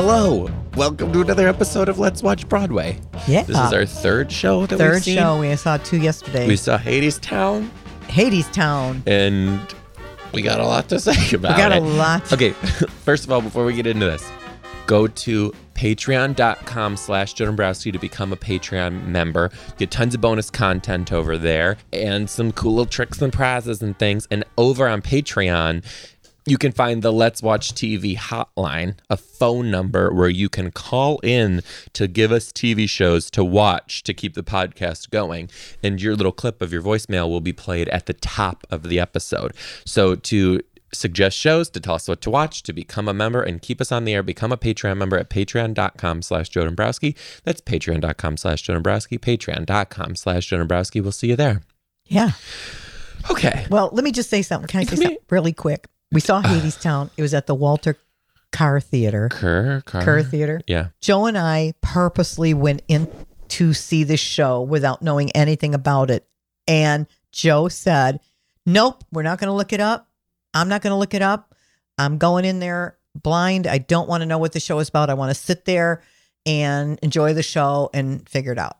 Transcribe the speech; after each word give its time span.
Hello, 0.00 0.48
welcome 0.76 1.12
to 1.12 1.22
another 1.22 1.48
episode 1.48 1.88
of 1.88 1.98
Let's 1.98 2.22
Watch 2.22 2.48
Broadway. 2.48 3.00
Yeah. 3.26 3.42
This 3.42 3.56
is 3.58 3.72
our 3.72 3.84
third 3.84 4.30
show 4.30 4.64
that 4.64 4.78
we've 4.78 4.78
third 4.78 5.02
seen. 5.02 5.18
show. 5.18 5.40
We 5.40 5.56
saw 5.56 5.76
two 5.76 5.96
yesterday. 5.96 6.46
We 6.46 6.54
saw 6.54 6.78
Hadestown, 6.78 7.68
Hades 8.06 8.46
Town. 8.50 9.02
and 9.08 9.58
we 10.32 10.42
got 10.42 10.60
a 10.60 10.64
lot 10.64 10.88
to 10.90 11.00
say 11.00 11.34
about 11.34 11.50
it. 11.50 11.56
We 11.56 11.62
got 11.62 11.72
it. 11.72 11.82
a 11.82 11.84
lot. 11.84 12.32
Okay, 12.32 12.50
first 13.02 13.24
of 13.24 13.32
all, 13.32 13.42
before 13.42 13.64
we 13.64 13.74
get 13.74 13.88
into 13.88 14.06
this, 14.06 14.30
go 14.86 15.08
to 15.08 15.52
patreon.com 15.74 16.96
slash 16.96 17.32
Joe 17.34 17.46
Dombrowski 17.46 17.90
to 17.90 17.98
become 17.98 18.32
a 18.32 18.36
Patreon 18.36 19.04
member. 19.06 19.50
Get 19.78 19.90
tons 19.90 20.14
of 20.14 20.20
bonus 20.20 20.48
content 20.48 21.12
over 21.12 21.36
there 21.36 21.76
and 21.92 22.30
some 22.30 22.52
cool 22.52 22.74
little 22.74 22.86
tricks 22.86 23.20
and 23.20 23.32
prizes 23.32 23.82
and 23.82 23.98
things. 23.98 24.28
And 24.30 24.44
over 24.56 24.86
on 24.86 25.02
Patreon, 25.02 25.84
you 26.48 26.58
can 26.58 26.72
find 26.72 27.02
the 27.02 27.12
Let's 27.12 27.42
Watch 27.42 27.72
TV 27.74 28.16
hotline, 28.16 28.96
a 29.10 29.16
phone 29.16 29.70
number 29.70 30.12
where 30.12 30.28
you 30.28 30.48
can 30.48 30.70
call 30.70 31.18
in 31.22 31.62
to 31.92 32.06
give 32.08 32.32
us 32.32 32.52
TV 32.52 32.88
shows 32.88 33.30
to 33.32 33.44
watch 33.44 34.02
to 34.04 34.14
keep 34.14 34.34
the 34.34 34.42
podcast 34.42 35.10
going. 35.10 35.50
And 35.82 36.00
your 36.00 36.16
little 36.16 36.32
clip 36.32 36.62
of 36.62 36.72
your 36.72 36.82
voicemail 36.82 37.28
will 37.28 37.40
be 37.40 37.52
played 37.52 37.88
at 37.90 38.06
the 38.06 38.14
top 38.14 38.66
of 38.70 38.84
the 38.84 38.98
episode. 38.98 39.52
So 39.84 40.14
to 40.14 40.60
suggest 40.92 41.36
shows, 41.36 41.68
to 41.70 41.80
tell 41.80 41.96
us 41.96 42.08
what 42.08 42.20
to 42.22 42.30
watch, 42.30 42.62
to 42.62 42.72
become 42.72 43.08
a 43.08 43.14
member 43.14 43.42
and 43.42 43.60
keep 43.60 43.80
us 43.80 43.92
on 43.92 44.04
the 44.04 44.14
air, 44.14 44.22
become 44.22 44.52
a 44.52 44.56
Patreon 44.56 44.96
member 44.96 45.18
at 45.18 45.28
patreon.com 45.28 46.22
slash 46.22 46.48
Joe 46.48 46.64
Dombrowski. 46.64 47.14
That's 47.44 47.60
patreon.com 47.60 48.36
slash 48.38 48.62
Joe 48.62 48.74
Dombrowski, 48.74 49.18
patreon.com 49.18 50.16
slash 50.16 50.46
Joe 50.46 50.58
Dombrowski. 50.58 51.00
We'll 51.00 51.12
see 51.12 51.28
you 51.28 51.36
there. 51.36 51.60
Yeah. 52.06 52.30
Okay. 53.30 53.66
Well, 53.68 53.90
let 53.92 54.02
me 54.04 54.12
just 54.12 54.30
say 54.30 54.40
something. 54.40 54.68
Can 54.68 54.80
I 54.80 54.84
say 54.84 54.96
Me- 54.96 55.04
something 55.04 55.18
really 55.28 55.52
quick? 55.52 55.86
We 56.12 56.20
saw 56.20 56.38
ah. 56.44 56.48
Hadestown. 56.48 57.10
It 57.16 57.22
was 57.22 57.34
at 57.34 57.46
the 57.46 57.54
Walter 57.54 57.96
Kerr 58.52 58.80
Theater. 58.80 59.28
Kerr, 59.30 59.82
Kerr. 59.84 60.02
Kerr 60.02 60.22
Theater. 60.22 60.60
Yeah. 60.66 60.88
Joe 61.00 61.26
and 61.26 61.36
I 61.36 61.74
purposely 61.80 62.54
went 62.54 62.82
in 62.88 63.08
to 63.48 63.72
see 63.72 64.04
the 64.04 64.16
show 64.16 64.62
without 64.62 65.02
knowing 65.02 65.30
anything 65.32 65.74
about 65.74 66.10
it. 66.10 66.26
And 66.66 67.06
Joe 67.32 67.68
said, 67.68 68.20
Nope, 68.66 69.04
we're 69.12 69.22
not 69.22 69.38
going 69.38 69.48
to 69.48 69.54
look 69.54 69.72
it 69.72 69.80
up. 69.80 70.08
I'm 70.52 70.68
not 70.68 70.82
going 70.82 70.92
to 70.92 70.96
look 70.96 71.14
it 71.14 71.22
up. 71.22 71.54
I'm 71.96 72.18
going 72.18 72.44
in 72.44 72.58
there 72.58 72.98
blind. 73.14 73.66
I 73.66 73.78
don't 73.78 74.08
want 74.08 74.20
to 74.22 74.26
know 74.26 74.38
what 74.38 74.52
the 74.52 74.60
show 74.60 74.78
is 74.78 74.88
about. 74.88 75.10
I 75.10 75.14
want 75.14 75.34
to 75.34 75.40
sit 75.40 75.64
there 75.64 76.02
and 76.44 76.98
enjoy 77.02 77.34
the 77.34 77.42
show 77.42 77.90
and 77.94 78.28
figure 78.28 78.52
it 78.52 78.58
out. 78.58 78.76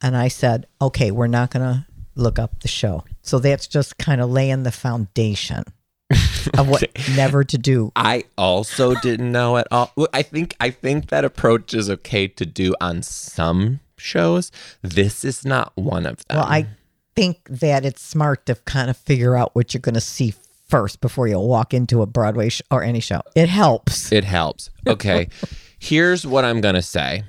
And 0.00 0.16
I 0.16 0.28
said, 0.28 0.66
Okay, 0.80 1.10
we're 1.10 1.26
not 1.26 1.50
going 1.50 1.64
to 1.64 1.86
look 2.14 2.38
up 2.38 2.60
the 2.60 2.68
show. 2.68 3.04
So 3.22 3.38
that's 3.38 3.66
just 3.66 3.98
kind 3.98 4.20
of 4.20 4.30
laying 4.30 4.64
the 4.64 4.72
foundation 4.72 5.64
of 6.58 6.68
what 6.68 6.84
never 7.16 7.44
to 7.44 7.58
do. 7.58 7.92
I 7.96 8.24
also 8.36 8.94
didn't 8.96 9.30
know 9.32 9.56
at 9.56 9.66
all. 9.70 9.92
I 10.12 10.22
think 10.22 10.54
I 10.60 10.70
think 10.70 11.08
that 11.08 11.24
approach 11.24 11.74
is 11.74 11.88
okay 11.90 12.28
to 12.28 12.46
do 12.46 12.74
on 12.80 13.02
some 13.02 13.80
shows. 13.96 14.50
This 14.82 15.24
is 15.24 15.44
not 15.44 15.72
one 15.76 16.06
of 16.06 16.26
them. 16.28 16.38
Well, 16.38 16.46
I 16.46 16.66
think 17.14 17.38
that 17.48 17.84
it's 17.84 18.02
smart 18.02 18.46
to 18.46 18.54
kind 18.54 18.88
of 18.90 18.96
figure 18.96 19.36
out 19.36 19.54
what 19.54 19.74
you're 19.74 19.80
going 19.80 19.94
to 19.94 20.00
see 20.00 20.34
first 20.68 21.00
before 21.02 21.28
you 21.28 21.38
walk 21.38 21.74
into 21.74 22.00
a 22.00 22.06
Broadway 22.06 22.48
sh- 22.48 22.62
or 22.70 22.82
any 22.82 23.00
show. 23.00 23.20
It 23.34 23.48
helps. 23.50 24.10
it 24.10 24.24
helps. 24.24 24.70
Okay. 24.86 25.28
Here's 25.78 26.26
what 26.26 26.44
I'm 26.44 26.60
gonna 26.60 26.80
say. 26.80 27.24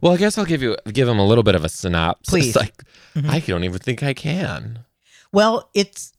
Well, 0.00 0.12
I 0.12 0.16
guess 0.16 0.36
I'll 0.38 0.44
give 0.44 0.62
you 0.62 0.76
give 0.92 1.08
him 1.08 1.18
a 1.18 1.26
little 1.26 1.44
bit 1.44 1.54
of 1.54 1.64
a 1.64 1.68
synopsis. 1.68 2.30
Please. 2.30 2.56
Like 2.56 2.82
Mhm. 3.14 3.28
I 3.30 3.40
don't 3.40 3.64
even 3.64 3.78
think 3.78 4.02
I 4.02 4.12
can. 4.14 4.83
Well, 5.34 5.68
it's 5.74 6.12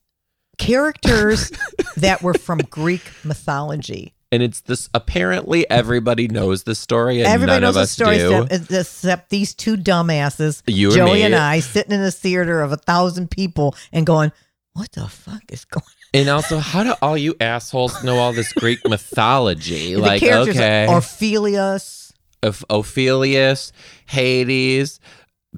characters 0.58 1.52
that 1.98 2.22
were 2.22 2.34
from 2.34 2.60
Greek 2.70 3.02
mythology. 3.24 4.14
And 4.32 4.44
it's 4.44 4.62
this. 4.62 4.90
Apparently, 4.94 5.70
everybody 5.70 6.28
knows 6.28 6.64
the 6.64 6.76
story, 6.76 7.20
and 7.22 7.28
Everybody 7.28 7.58
none 7.58 7.62
knows 7.62 7.70
of 7.70 7.76
the 7.76 7.82
us 7.82 7.92
story 7.92 8.18
do. 8.18 8.42
except, 8.44 8.72
uh, 8.72 8.80
except 8.80 9.30
these 9.30 9.54
two 9.54 9.78
dumbasses, 9.78 10.62
You 10.68 10.88
and 10.90 10.96
Joey 10.98 11.14
me. 11.14 11.22
and 11.24 11.36
I, 11.36 11.60
sitting 11.62 11.94
in 11.94 12.02
a 12.02 12.12
theater 12.12 12.62
of 12.62 12.72
a 12.74 12.78
thousand 12.78 13.32
people 13.32 13.76
and 13.94 14.06
going, 14.06 14.32
"What 14.74 14.92
the 14.92 15.08
fuck 15.08 15.44
is 15.50 15.64
going?" 15.64 15.84
on? 15.86 16.20
And 16.22 16.30
also, 16.30 16.58
how 16.58 16.84
do 16.84 16.94
all 17.02 17.18
you 17.18 17.36
assholes 17.40 18.04
know 18.04 18.18
all 18.18 18.34
this 18.34 18.52
Greek 18.54 18.80
mythology? 18.90 19.96
on? 19.96 20.02
like, 20.02 20.20
the 20.20 20.28
characters 20.28 20.56
okay, 20.58 20.86
are 20.88 20.98
Ophelius, 20.98 22.12
of 22.44 22.66
Ophelius, 22.70 23.72
Hades, 24.08 25.00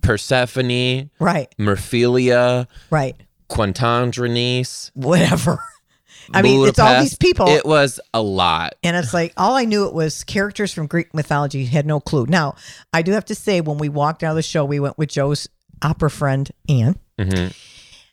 Persephone, 0.02 1.10
right, 1.20 1.54
Merphilia, 1.58 2.68
right, 2.92 3.16
Quantandronice. 3.50 4.92
whatever. 4.94 5.64
I 6.34 6.42
mean, 6.42 6.68
it's 6.68 6.78
all 6.78 7.00
these 7.02 7.16
people. 7.18 7.48
It 7.48 7.66
was 7.66 8.02
a 8.14 8.22
lot. 8.22 8.76
And 8.84 8.98
it's 8.98 9.14
like 9.14 9.32
all 9.38 9.56
I 9.56 9.64
knew 9.64 9.88
it 9.88 9.94
was 9.94 10.26
characters 10.26 10.74
from 10.74 10.86
Greek 10.88 11.14
mythology. 11.14 11.66
Had 11.66 11.86
no 11.86 12.02
clue. 12.02 12.26
Now 12.28 12.56
I 12.92 13.02
do 13.02 13.14
have 13.14 13.24
to 13.26 13.36
say, 13.36 13.62
when 13.62 13.78
we 13.78 13.88
walked 13.88 14.24
out 14.24 14.32
of 14.32 14.36
the 14.36 14.42
show, 14.42 14.66
we 14.66 14.80
went 14.82 14.98
with 14.98 15.10
Joe's 15.10 15.48
opera 15.82 16.10
friend 16.10 16.52
Anne, 16.68 17.00
Mhm. 17.18 17.54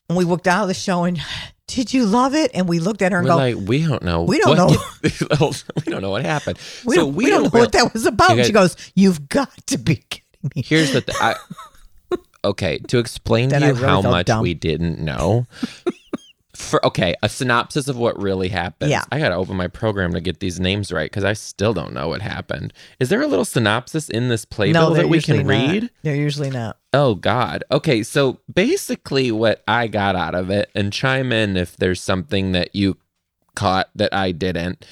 and 0.08 0.16
we 0.18 0.24
walked 0.24 0.46
out 0.46 0.62
of 0.62 0.68
the 0.68 0.74
show 0.74 1.02
and 1.04 1.20
did 1.66 1.92
you 1.94 2.04
love 2.06 2.34
it? 2.34 2.50
And 2.54 2.68
we 2.68 2.78
looked 2.78 3.02
at 3.02 3.10
her 3.10 3.18
and 3.18 3.26
We're 3.26 3.32
go, 3.32 3.36
like, 3.58 3.68
we 3.68 3.84
don't 3.84 4.02
know. 4.04 4.22
We 4.22 4.38
don't 4.38 4.56
what 4.58 5.64
we 5.86 5.90
don't 5.90 6.02
know 6.02 6.10
what 6.10 6.24
happened. 6.24 6.58
we, 6.84 6.94
so 6.94 7.00
don't, 7.06 7.14
we, 7.14 7.26
don't 7.30 7.52
know 7.52 7.58
what 7.58 7.72
that 7.72 7.92
was 7.94 8.06
about. 8.06 8.32
And 8.32 8.46
she 8.46 8.52
goes, 8.52 8.76
You've 8.94 9.28
got 9.28 9.50
to 9.68 9.78
be 9.78 9.96
kidding 9.96 10.50
me. 10.54 10.62
Here's 10.62 10.92
the 10.92 11.00
thing. 11.00 11.16
Okay, 12.44 12.78
to 12.88 12.98
explain 12.98 13.50
to 13.50 13.58
you 13.58 13.72
really 13.72 13.80
how 13.80 14.02
much 14.02 14.26
dumb. 14.26 14.42
we 14.42 14.54
didn't 14.54 15.00
know. 15.00 15.46
For 16.54 16.84
okay, 16.86 17.16
a 17.20 17.28
synopsis 17.28 17.88
of 17.88 17.96
what 17.96 18.16
really 18.22 18.48
happened. 18.48 18.92
Yeah. 18.92 19.02
I 19.10 19.18
gotta 19.18 19.34
open 19.34 19.56
my 19.56 19.66
program 19.66 20.12
to 20.12 20.20
get 20.20 20.38
these 20.38 20.60
names 20.60 20.92
right 20.92 21.10
because 21.10 21.24
I 21.24 21.32
still 21.32 21.74
don't 21.74 21.92
know 21.92 22.06
what 22.08 22.22
happened. 22.22 22.72
Is 23.00 23.08
there 23.08 23.20
a 23.22 23.26
little 23.26 23.44
synopsis 23.44 24.08
in 24.08 24.28
this 24.28 24.44
playbill 24.44 24.90
no, 24.90 24.94
that 24.94 25.08
we 25.08 25.20
can 25.20 25.38
not. 25.38 25.46
read? 25.46 25.90
They're 26.04 26.14
usually 26.14 26.50
not. 26.50 26.78
Oh 26.92 27.16
God. 27.16 27.64
Okay, 27.72 28.04
so 28.04 28.38
basically 28.52 29.32
what 29.32 29.64
I 29.66 29.88
got 29.88 30.14
out 30.14 30.36
of 30.36 30.48
it, 30.48 30.70
and 30.76 30.92
chime 30.92 31.32
in 31.32 31.56
if 31.56 31.76
there's 31.76 32.00
something 32.00 32.52
that 32.52 32.76
you 32.76 32.98
caught 33.56 33.90
that 33.96 34.14
I 34.14 34.30
didn't. 34.30 34.86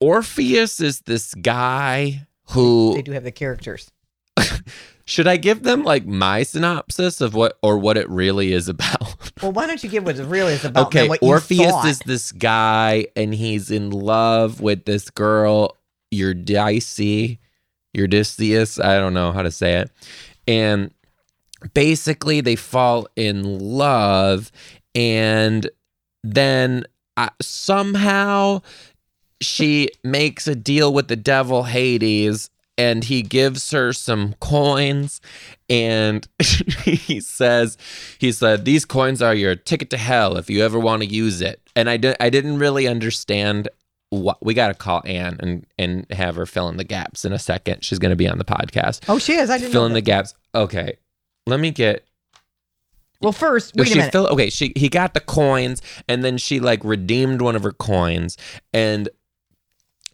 Orpheus 0.00 0.80
is 0.80 1.02
this 1.02 1.34
guy 1.34 2.26
who 2.50 2.94
They 2.94 3.02
do 3.02 3.12
have 3.12 3.24
the 3.24 3.30
characters. 3.30 3.92
should 5.10 5.26
I 5.26 5.38
give 5.38 5.64
them 5.64 5.82
like 5.82 6.06
my 6.06 6.44
synopsis 6.44 7.20
of 7.20 7.34
what 7.34 7.58
or 7.64 7.78
what 7.78 7.96
it 7.96 8.08
really 8.08 8.52
is 8.52 8.68
about? 8.68 9.16
Well, 9.42 9.52
why 9.52 9.66
don't 9.66 9.82
you 9.82 9.88
give 9.88 10.04
what 10.04 10.18
it 10.18 10.24
really 10.24 10.52
is 10.52 10.66
about? 10.66 10.88
okay, 10.88 11.08
what 11.08 11.22
Orpheus 11.22 11.84
is 11.86 11.98
this 12.00 12.30
guy 12.30 13.06
and 13.16 13.34
he's 13.34 13.70
in 13.70 13.90
love 13.90 14.60
with 14.60 14.84
this 14.84 15.08
girl, 15.08 15.78
Eurydice, 16.10 17.38
Eurydice, 17.94 18.78
I 18.78 18.98
don't 18.98 19.14
know 19.14 19.32
how 19.32 19.40
to 19.40 19.50
say 19.50 19.76
it. 19.76 19.90
And 20.46 20.92
basically 21.72 22.42
they 22.42 22.54
fall 22.54 23.08
in 23.16 23.58
love 23.58 24.52
and 24.94 25.68
then 26.22 26.84
uh, 27.16 27.30
somehow 27.40 28.60
she 29.40 29.88
makes 30.04 30.46
a 30.46 30.54
deal 30.54 30.92
with 30.92 31.08
the 31.08 31.16
devil 31.16 31.62
Hades 31.62 32.50
and 32.80 33.04
he 33.04 33.20
gives 33.22 33.70
her 33.72 33.92
some 33.92 34.34
coins 34.40 35.20
and 35.68 36.26
he 36.82 37.20
says 37.20 37.76
he 38.18 38.32
said 38.32 38.64
these 38.64 38.84
coins 38.86 39.20
are 39.20 39.34
your 39.34 39.54
ticket 39.54 39.90
to 39.90 39.98
hell 39.98 40.36
if 40.38 40.48
you 40.48 40.64
ever 40.64 40.78
want 40.78 41.02
to 41.02 41.06
use 41.08 41.40
it 41.42 41.60
and 41.76 41.90
I, 41.90 41.96
di- 41.98 42.16
I 42.18 42.30
didn't 42.30 42.58
really 42.58 42.88
understand 42.88 43.68
what 44.08 44.44
we 44.44 44.54
got 44.54 44.68
to 44.68 44.74
call 44.74 45.02
Anne 45.04 45.36
and 45.40 45.66
and 45.78 46.06
have 46.10 46.36
her 46.36 46.46
fill 46.46 46.68
in 46.68 46.76
the 46.78 46.84
gaps 46.84 47.24
in 47.24 47.32
a 47.32 47.38
second 47.38 47.84
she's 47.84 47.98
going 47.98 48.10
to 48.10 48.16
be 48.16 48.26
on 48.28 48.38
the 48.38 48.44
podcast 48.44 49.00
Oh, 49.08 49.18
she 49.18 49.34
is. 49.34 49.50
I 49.50 49.58
didn't 49.58 49.72
fill 49.72 49.86
in 49.86 49.92
the 49.92 50.00
gaps 50.00 50.34
okay 50.54 50.96
let 51.46 51.60
me 51.60 51.70
get 51.72 52.04
Well, 53.20 53.32
first, 53.32 53.74
wait 53.76 53.88
she 53.88 53.94
a 53.94 53.96
minute. 53.98 54.12
fill- 54.12 54.28
okay, 54.28 54.48
she 54.50 54.72
he 54.76 54.88
got 54.88 55.12
the 55.14 55.20
coins 55.20 55.82
and 56.08 56.24
then 56.24 56.38
she 56.38 56.58
like 56.60 56.82
redeemed 56.84 57.40
one 57.42 57.54
of 57.56 57.62
her 57.62 57.72
coins 57.72 58.36
and 58.72 59.08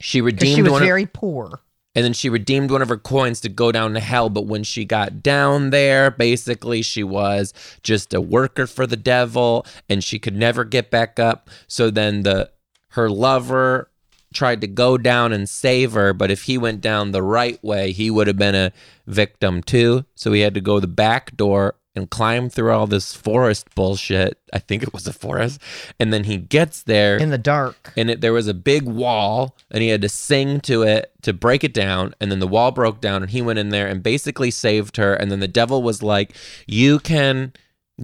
she 0.00 0.20
redeemed 0.20 0.56
she 0.56 0.62
was 0.62 0.72
one 0.72 0.82
of, 0.82 0.86
very 0.88 1.06
poor. 1.06 1.60
And 1.96 2.04
then 2.04 2.12
she 2.12 2.28
redeemed 2.28 2.70
one 2.70 2.82
of 2.82 2.90
her 2.90 2.98
coins 2.98 3.40
to 3.40 3.48
go 3.48 3.72
down 3.72 3.94
to 3.94 4.00
hell. 4.00 4.28
But 4.28 4.46
when 4.46 4.62
she 4.62 4.84
got 4.84 5.22
down 5.22 5.70
there 5.70 6.10
basically 6.10 6.82
she 6.82 7.02
was 7.02 7.52
just 7.82 8.14
a 8.14 8.20
worker 8.20 8.66
for 8.66 8.86
the 8.86 8.96
devil 8.96 9.66
and 9.88 10.04
she 10.04 10.18
could 10.18 10.36
never 10.36 10.62
get 10.62 10.90
back 10.90 11.18
up. 11.18 11.48
So 11.66 11.90
then 11.90 12.22
the 12.22 12.50
her 12.90 13.10
lover 13.10 13.90
tried 14.34 14.60
to 14.60 14.66
go 14.66 14.98
down 14.98 15.32
and 15.32 15.48
save 15.48 15.92
her 15.92 16.12
but 16.12 16.30
if 16.30 16.42
he 16.42 16.58
went 16.58 16.82
down 16.82 17.12
the 17.12 17.22
right 17.22 17.62
way 17.64 17.92
he 17.92 18.10
would 18.10 18.26
have 18.26 18.36
been 18.36 18.54
a 18.54 18.72
victim 19.06 19.62
too. 19.62 20.04
So 20.14 20.32
he 20.32 20.42
had 20.42 20.54
to 20.54 20.60
go 20.60 20.78
the 20.78 20.86
back 20.86 21.34
door 21.36 21.76
and 21.96 22.10
climb 22.10 22.48
through 22.50 22.70
all 22.72 22.86
this 22.86 23.14
forest 23.14 23.74
bullshit 23.74 24.38
i 24.52 24.58
think 24.58 24.82
it 24.82 24.92
was 24.92 25.06
a 25.06 25.12
forest 25.12 25.60
and 25.98 26.12
then 26.12 26.24
he 26.24 26.36
gets 26.36 26.82
there 26.82 27.16
In 27.16 27.30
the 27.30 27.38
dark. 27.38 27.92
and 27.96 28.10
it, 28.10 28.20
there 28.20 28.32
was 28.32 28.46
a 28.46 28.54
big 28.54 28.82
wall 28.84 29.56
and 29.70 29.82
he 29.82 29.88
had 29.88 30.02
to 30.02 30.08
sing 30.08 30.60
to 30.60 30.82
it 30.82 31.10
to 31.22 31.32
break 31.32 31.64
it 31.64 31.72
down 31.74 32.14
and 32.20 32.30
then 32.30 32.38
the 32.38 32.46
wall 32.46 32.70
broke 32.70 33.00
down 33.00 33.22
and 33.22 33.30
he 33.30 33.40
went 33.42 33.58
in 33.58 33.70
there 33.70 33.86
and 33.88 34.02
basically 34.02 34.50
saved 34.50 34.96
her 34.98 35.14
and 35.14 35.30
then 35.32 35.40
the 35.40 35.48
devil 35.48 35.82
was 35.82 36.02
like 36.02 36.34
you 36.66 36.98
can 36.98 37.52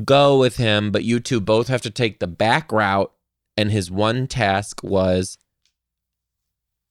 go 0.04 0.38
with 0.38 0.56
him 0.56 0.90
but 0.90 1.04
you 1.04 1.20
two 1.20 1.40
both 1.40 1.68
have 1.68 1.82
to 1.82 1.90
take 1.90 2.18
the 2.18 2.26
back 2.26 2.72
route 2.72 3.12
and 3.56 3.70
his 3.70 3.90
one 3.90 4.26
task 4.26 4.82
was 4.82 5.36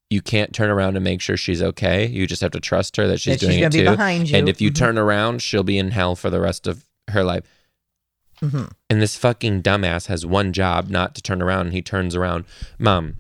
you 0.10 0.22
can't 0.22 0.54
turn 0.54 0.70
around 0.70 0.98
and 0.98 1.04
make 1.06 1.22
sure 1.22 1.38
she's 1.38 1.62
okay. 1.64 2.06
You 2.06 2.28
just 2.28 2.42
have 2.42 2.52
to 2.52 2.60
trust 2.60 2.98
her 2.98 3.08
that 3.08 3.22
she's 3.22 3.36
That 3.36 3.40
she's 3.40 3.48
doing 3.48 3.60
gonna 3.62 3.68
it 3.68 3.72
be 3.72 3.78
too. 3.86 3.92
behind 3.96 4.30
you. 4.30 4.38
And 4.38 4.50
if 4.50 4.60
you 4.60 4.70
Mhm. 4.70 4.76
turn 4.76 4.98
around, 4.98 5.42
she'll 5.42 5.64
be 5.64 5.78
in 5.78 5.92
hell 5.92 6.18
for 6.18 6.30
the 6.30 6.42
rest 6.42 6.68
of 6.68 6.84
her 7.10 7.24
life. 7.24 7.44
Mhm. 8.42 8.72
And 8.90 9.02
this 9.02 9.16
fucking 9.18 9.62
dumbass 9.62 10.08
has 10.08 10.26
one 10.26 10.52
job, 10.54 10.90
not 10.90 11.14
to 11.16 11.22
turn 11.22 11.42
around. 11.42 11.68
And 11.68 11.74
he 11.74 11.82
turns 11.82 12.16
around, 12.16 12.46
mom. 12.80 13.18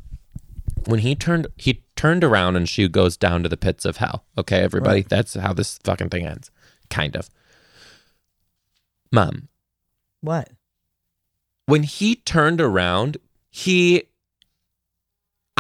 When 0.87 0.99
he 1.01 1.15
turned, 1.15 1.45
he 1.57 1.83
turned 1.95 2.23
around, 2.23 2.55
and 2.55 2.67
she 2.67 2.87
goes 2.87 3.17
down 3.17 3.43
to 3.43 3.49
the 3.49 3.57
pits 3.57 3.85
of 3.85 3.97
hell. 3.97 4.25
Okay, 4.37 4.61
everybody, 4.61 5.03
that's 5.03 5.35
how 5.35 5.53
this 5.53 5.77
fucking 5.83 6.09
thing 6.09 6.25
ends, 6.25 6.49
kind 6.89 7.15
of. 7.15 7.29
Mom, 9.11 9.49
What? 10.21 10.49
when 11.65 11.83
he 11.83 12.15
turned 12.15 12.59
around, 12.61 13.17
he 13.51 14.03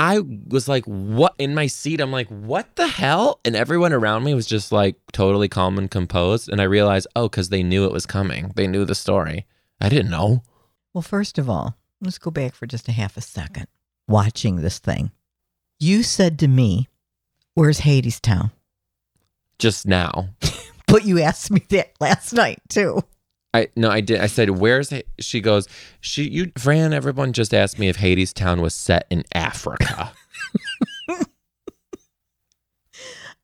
I 0.01 0.19
was 0.47 0.67
like, 0.67 0.83
what 0.85 1.35
in 1.37 1.53
my 1.53 1.67
seat? 1.67 2.01
I'm 2.01 2.11
like, 2.11 2.27
what 2.27 2.75
the 2.75 2.87
hell? 2.87 3.39
And 3.45 3.55
everyone 3.55 3.93
around 3.93 4.23
me 4.23 4.33
was 4.33 4.47
just 4.47 4.71
like 4.71 4.95
totally 5.11 5.47
calm 5.47 5.77
and 5.77 5.91
composed. 5.91 6.49
And 6.49 6.59
I 6.59 6.63
realized, 6.63 7.05
oh, 7.15 7.29
because 7.29 7.49
they 7.49 7.61
knew 7.61 7.85
it 7.85 7.91
was 7.91 8.07
coming. 8.07 8.51
They 8.55 8.65
knew 8.65 8.83
the 8.83 8.95
story. 8.95 9.45
I 9.79 9.89
didn't 9.89 10.09
know. 10.09 10.41
Well, 10.91 11.03
first 11.03 11.37
of 11.37 11.51
all, 11.51 11.77
let's 12.01 12.17
go 12.17 12.31
back 12.31 12.55
for 12.55 12.65
just 12.65 12.87
a 12.87 12.91
half 12.91 13.15
a 13.15 13.21
second. 13.21 13.67
Watching 14.07 14.55
this 14.55 14.79
thing, 14.79 15.11
you 15.79 16.01
said 16.01 16.39
to 16.39 16.47
me, 16.47 16.89
"Where's 17.53 17.81
Hadestown?" 17.81 18.51
Just 19.59 19.85
now. 19.85 20.29
But 20.87 21.05
you 21.05 21.21
asked 21.21 21.51
me 21.51 21.63
that 21.69 21.93
last 22.01 22.33
night 22.33 22.59
too. 22.67 23.01
I 23.53 23.67
no, 23.75 23.89
I 23.89 23.99
did. 24.01 24.19
I 24.21 24.27
said, 24.27 24.49
"Where's?" 24.51 24.91
Ha-" 24.91 25.01
She 25.19 25.41
goes, 25.41 25.67
"She, 25.99 26.23
you, 26.29 26.51
Fran. 26.57 26.93
Everyone 26.93 27.33
just 27.33 27.53
asked 27.53 27.77
me 27.79 27.89
if 27.89 27.97
Hadestown 27.97 28.61
was 28.61 28.73
set 28.73 29.05
in 29.09 29.23
Africa." 29.33 30.13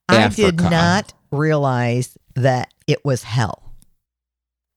I 0.10 0.28
did 0.30 0.56
Africa. 0.62 0.70
not 0.70 1.14
realize 1.32 2.18
that 2.36 2.74
it 2.88 3.04
was 3.04 3.24
hell. 3.24 3.74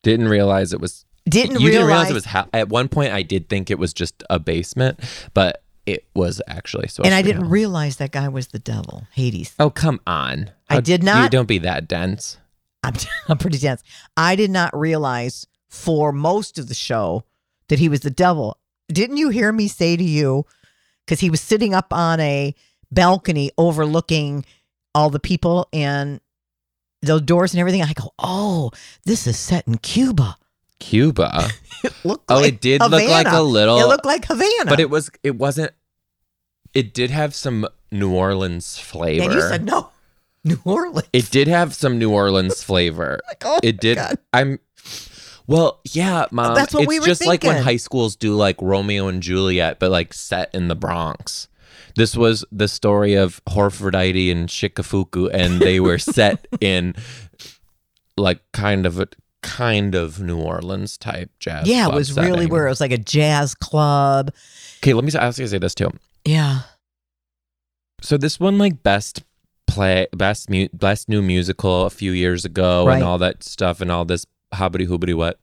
didn't 0.02 0.28
realize 0.28 0.72
it 0.72 0.80
was 0.80 1.04
Didn't 1.28 1.60
you 1.60 1.68
realize, 1.68 1.72
didn't 1.72 1.86
realize 1.86 2.10
it 2.10 2.14
was 2.14 2.24
ha- 2.24 2.48
at 2.52 2.68
one 2.68 2.88
point 2.88 3.12
i 3.12 3.22
did 3.22 3.48
think 3.48 3.70
it 3.70 3.78
was 3.78 3.92
just 3.94 4.24
a 4.30 4.38
basement 4.40 4.98
but 5.34 5.62
it 5.86 6.04
was 6.14 6.40
actually 6.48 6.88
so. 6.88 7.02
and 7.04 7.14
I 7.14 7.22
didn't 7.22 7.42
hell. 7.42 7.50
realize 7.50 7.96
that 7.96 8.10
guy 8.12 8.28
was 8.28 8.48
the 8.48 8.58
devil, 8.58 9.06
Hades. 9.12 9.54
oh 9.60 9.70
come 9.70 10.00
on 10.06 10.50
I 10.68 10.74
How- 10.74 10.80
did 10.80 11.02
you 11.02 11.06
not- 11.06 11.30
don't 11.30 11.46
be 11.48 11.58
that 11.58 11.86
dense 11.86 12.38
I'm, 12.90 13.08
I'm 13.28 13.38
pretty 13.38 13.58
dense. 13.58 13.82
I 14.16 14.36
did 14.36 14.50
not 14.50 14.76
realize 14.76 15.46
for 15.68 16.12
most 16.12 16.58
of 16.58 16.68
the 16.68 16.74
show 16.74 17.24
that 17.68 17.78
he 17.78 17.88
was 17.88 18.00
the 18.00 18.10
devil. 18.10 18.58
Didn't 18.88 19.18
you 19.18 19.28
hear 19.28 19.52
me 19.52 19.68
say 19.68 19.96
to 19.96 20.02
you, 20.02 20.44
because 21.06 21.20
he 21.20 21.30
was 21.30 21.40
sitting 21.40 21.74
up 21.74 21.92
on 21.92 22.18
a 22.20 22.54
balcony 22.90 23.50
overlooking 23.56 24.44
all 24.94 25.10
the 25.10 25.20
people 25.20 25.68
and 25.72 26.20
the 27.02 27.20
doors 27.20 27.52
and 27.52 27.60
everything? 27.60 27.82
I 27.82 27.92
go, 27.92 28.12
oh, 28.18 28.72
this 29.04 29.26
is 29.26 29.38
set 29.38 29.66
in 29.68 29.78
Cuba. 29.78 30.36
cuba 30.80 31.48
It 31.84 31.94
looked 32.04 32.30
oh 32.30 32.36
like 32.36 32.54
it 32.54 32.60
did 32.60 32.80
look 32.80 33.08
like 33.08 33.26
a 33.28 33.40
little 33.42 33.78
It 33.78 33.86
looked 33.86 34.04
like 34.04 34.26
Havana. 34.26 34.66
but 34.66 34.80
it 34.80 34.90
was 34.90 35.10
it 35.22 35.36
wasn't 35.36 35.72
it 36.74 36.92
did 36.92 37.10
have 37.10 37.34
some 37.34 37.66
new 37.90 38.12
orleans 38.14 38.78
flavor 38.78 39.24
and 39.24 39.32
you 39.32 39.40
said 39.40 39.64
no, 39.64 39.90
New 40.44 40.58
Orleans. 40.64 41.08
it 41.12 41.30
did 41.30 41.48
have 41.48 41.74
some 41.74 41.98
new 41.98 42.10
orleans 42.10 42.62
flavor 42.70 43.20
like, 43.28 43.42
oh 43.44 43.60
it 43.62 43.78
did 43.80 43.96
God. 43.96 44.18
i'm 44.32 44.58
well 45.46 45.80
yeah 45.92 46.26
mom 46.30 46.54
That's 46.54 46.72
what 46.72 46.84
it's 46.84 46.88
we 46.88 46.98
were 47.00 47.06
just 47.06 47.26
like 47.26 47.42
when 47.42 47.52
thinking. 47.56 47.64
high 47.64 47.76
schools 47.76 48.16
do 48.16 48.34
like 48.34 48.56
romeo 48.62 49.08
and 49.08 49.22
juliet 49.22 49.78
but 49.78 49.90
like 49.90 50.14
set 50.14 50.54
in 50.54 50.68
the 50.68 50.74
bronx 50.76 51.48
this 51.96 52.16
was 52.16 52.44
the 52.52 52.68
story 52.68 53.14
of 53.14 53.44
Horfordite 53.46 54.30
and 54.30 54.48
Shikafuku, 54.48 55.28
and 55.32 55.60
they 55.60 55.80
were 55.80 55.98
set 56.16 56.46
in 56.60 56.94
like 58.16 58.40
kind 58.52 58.86
of 58.86 59.00
a 59.00 59.08
kind 59.42 59.96
of 59.96 60.20
New 60.20 60.38
Orleans 60.38 60.96
type 60.96 61.30
jazz. 61.40 61.66
Yeah, 61.66 61.82
it 61.82 61.86
club 61.86 61.94
was 61.96 62.16
really 62.16 62.30
setting. 62.32 62.48
where 62.50 62.66
it 62.66 62.70
was 62.70 62.80
like 62.80 62.92
a 62.92 62.98
jazz 62.98 63.54
club. 63.56 64.32
Okay, 64.78 64.94
let 64.94 65.04
me. 65.04 65.12
I 65.18 65.26
was 65.26 65.36
gonna 65.36 65.48
say 65.48 65.58
this 65.58 65.74
too. 65.74 65.90
Yeah. 66.24 66.60
So 68.02 68.16
this 68.16 68.38
one, 68.38 68.56
like 68.56 68.84
best 68.84 69.24
play, 69.70 70.06
best 70.12 70.50
mu- 70.50 70.68
best 70.72 71.08
new 71.08 71.22
musical 71.22 71.86
a 71.86 71.90
few 71.90 72.12
years 72.12 72.44
ago, 72.44 72.86
Right. 72.86 72.96
and 72.96 73.04
all 73.04 73.18
that 73.18 73.42
stuff, 73.42 73.80
and 73.80 73.90
all 73.90 74.04
this 74.04 74.26
hobbity 74.52 74.86
hoobity 74.86 75.14
what. 75.14 75.38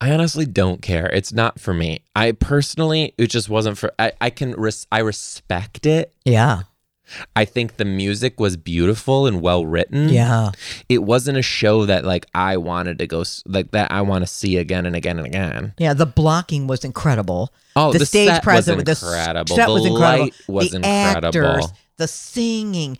I 0.00 0.10
honestly 0.10 0.46
don't 0.46 0.82
care. 0.82 1.06
It's 1.12 1.32
not 1.32 1.60
for 1.60 1.72
me. 1.72 2.00
I 2.16 2.32
personally, 2.32 3.14
it 3.18 3.28
just 3.30 3.48
wasn't 3.48 3.78
for. 3.78 3.92
I, 3.98 4.12
I 4.20 4.30
can 4.30 4.52
res- 4.52 4.86
I 4.90 4.98
respect 4.98 5.86
it. 5.86 6.12
Yeah. 6.24 6.62
I 7.36 7.44
think 7.44 7.76
the 7.76 7.84
music 7.84 8.40
was 8.40 8.56
beautiful 8.56 9.26
and 9.26 9.42
well 9.42 9.66
written. 9.66 10.08
Yeah. 10.08 10.52
It 10.88 10.98
wasn't 11.02 11.36
a 11.36 11.42
show 11.42 11.84
that 11.86 12.04
like 12.04 12.26
I 12.34 12.56
wanted 12.56 12.98
to 12.98 13.06
go 13.06 13.22
like 13.46 13.70
that. 13.72 13.92
I 13.92 14.00
want 14.02 14.22
to 14.22 14.26
see 14.26 14.56
again 14.56 14.86
and 14.86 14.96
again 14.96 15.18
and 15.18 15.26
again. 15.26 15.74
Yeah. 15.78 15.94
The 15.94 16.06
blocking 16.06 16.66
was 16.66 16.84
incredible. 16.84 17.52
Oh, 17.76 17.92
the, 17.92 17.98
the, 18.00 18.06
stage 18.06 18.28
set 18.28 18.42
presence 18.42 18.76
was 18.86 19.00
the 19.00 19.06
incredible. 19.06 19.56
set 19.56 19.66
the 19.66 19.72
was 19.72 19.86
incredible. 19.86 20.24
light 20.24 20.34
was 20.48 20.70
the 20.70 20.76
incredible. 20.78 21.26
actors, 21.50 21.72
the 22.02 22.08
singing. 22.08 22.98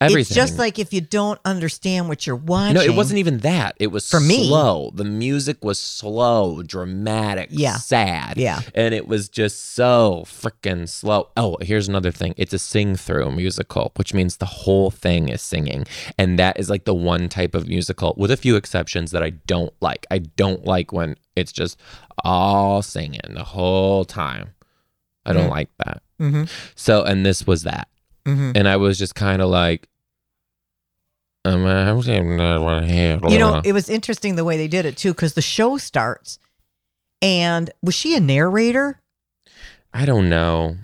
Everything. 0.00 0.20
It's 0.22 0.34
just 0.34 0.58
like 0.58 0.80
if 0.80 0.92
you 0.92 1.00
don't 1.00 1.38
understand 1.44 2.08
what 2.08 2.26
you're 2.26 2.34
watching. 2.34 2.74
No, 2.74 2.80
it 2.80 2.94
wasn't 2.96 3.18
even 3.20 3.38
that. 3.38 3.76
It 3.78 3.88
was 3.92 4.08
For 4.10 4.18
me- 4.18 4.48
slow. 4.48 4.90
The 4.92 5.04
music 5.04 5.64
was 5.64 5.78
slow, 5.78 6.62
dramatic, 6.64 7.50
Yeah. 7.52 7.76
sad. 7.76 8.36
Yeah. 8.36 8.62
And 8.74 8.94
it 8.94 9.06
was 9.06 9.28
just 9.28 9.74
so 9.76 10.24
freaking 10.26 10.88
slow. 10.88 11.28
Oh, 11.36 11.56
here's 11.60 11.86
another 11.86 12.10
thing. 12.10 12.34
It's 12.36 12.52
a 12.52 12.58
sing 12.58 12.96
through 12.96 13.30
musical, 13.30 13.92
which 13.94 14.12
means 14.12 14.38
the 14.38 14.46
whole 14.46 14.90
thing 14.90 15.28
is 15.28 15.40
singing. 15.40 15.86
And 16.18 16.36
that 16.36 16.58
is 16.58 16.68
like 16.68 16.84
the 16.84 16.94
one 16.94 17.28
type 17.28 17.54
of 17.54 17.68
musical, 17.68 18.12
with 18.16 18.32
a 18.32 18.36
few 18.36 18.56
exceptions, 18.56 19.12
that 19.12 19.22
I 19.22 19.30
don't 19.46 19.72
like. 19.80 20.04
I 20.10 20.18
don't 20.18 20.64
like 20.64 20.92
when 20.92 21.14
it's 21.36 21.52
just 21.52 21.78
all 22.24 22.82
singing 22.82 23.20
the 23.30 23.44
whole 23.44 24.04
time. 24.04 24.50
I 25.24 25.32
don't 25.32 25.46
Mm. 25.48 25.50
like 25.50 25.68
that. 25.84 26.02
Mhm. 26.20 26.48
So, 26.74 27.02
and 27.04 27.24
this 27.24 27.46
was 27.46 27.62
that. 27.62 27.88
Mhm. 28.26 28.56
And 28.56 28.68
I 28.68 28.76
was 28.76 28.98
just 28.98 29.14
kind 29.14 29.40
of 29.42 29.48
like, 29.50 29.88
um, 31.44 31.66
I'm 31.66 32.36
not 32.36 32.84
here. 32.84 33.18
You 33.28 33.38
know, 33.38 33.60
it 33.64 33.72
was 33.72 33.88
interesting 33.88 34.36
the 34.36 34.44
way 34.44 34.56
they 34.56 34.68
did 34.68 34.84
it 34.86 34.96
too, 34.96 35.12
because 35.12 35.34
the 35.34 35.42
show 35.42 35.76
starts, 35.76 36.38
and 37.20 37.70
was 37.82 37.94
she 37.94 38.14
a 38.16 38.20
narrator? 38.20 39.00
I 39.92 40.04
don't 40.04 40.28
know. 40.28 40.76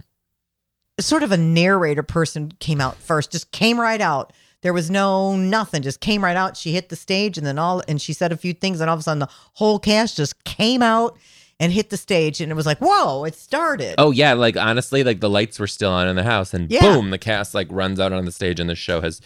Sort 1.00 1.22
of 1.22 1.30
a 1.30 1.36
narrator 1.36 2.02
person 2.02 2.52
came 2.58 2.80
out 2.80 2.96
first, 2.96 3.30
just 3.30 3.52
came 3.52 3.78
right 3.80 4.00
out. 4.00 4.32
There 4.62 4.72
was 4.72 4.90
no 4.90 5.36
nothing, 5.36 5.82
just 5.82 6.00
came 6.00 6.24
right 6.24 6.36
out. 6.36 6.56
She 6.56 6.72
hit 6.72 6.88
the 6.88 6.96
stage, 6.96 7.38
and 7.38 7.46
then 7.46 7.58
all, 7.58 7.82
and 7.86 8.02
she 8.02 8.12
said 8.12 8.32
a 8.32 8.36
few 8.36 8.52
things, 8.52 8.80
and 8.80 8.90
all 8.90 8.94
of 8.94 9.00
a 9.00 9.02
sudden 9.04 9.20
the 9.20 9.28
whole 9.54 9.78
cast 9.78 10.16
just 10.16 10.42
came 10.42 10.82
out 10.82 11.16
and 11.60 11.72
hit 11.72 11.90
the 11.90 11.96
stage, 11.96 12.40
and 12.40 12.52
it 12.52 12.54
was 12.54 12.66
like, 12.66 12.78
whoa, 12.78 13.24
it 13.24 13.34
started. 13.34 13.94
Oh 13.98 14.10
yeah, 14.12 14.32
like 14.34 14.56
honestly, 14.56 15.02
like 15.04 15.20
the 15.20 15.30
lights 15.30 15.58
were 15.58 15.66
still 15.66 15.90
on 15.90 16.06
in 16.08 16.16
the 16.16 16.22
house, 16.22 16.54
and 16.54 16.70
Yeah. 16.70 16.80
boom, 16.80 17.10
the 17.10 17.18
cast 17.18 17.54
like 17.54 17.66
runs 17.70 17.98
out 18.00 18.12
on 18.12 18.24
the 18.24 18.32
stage, 18.32 18.60
and 18.60 18.70
the 18.70 18.74
show 18.74 19.00
has 19.00 19.20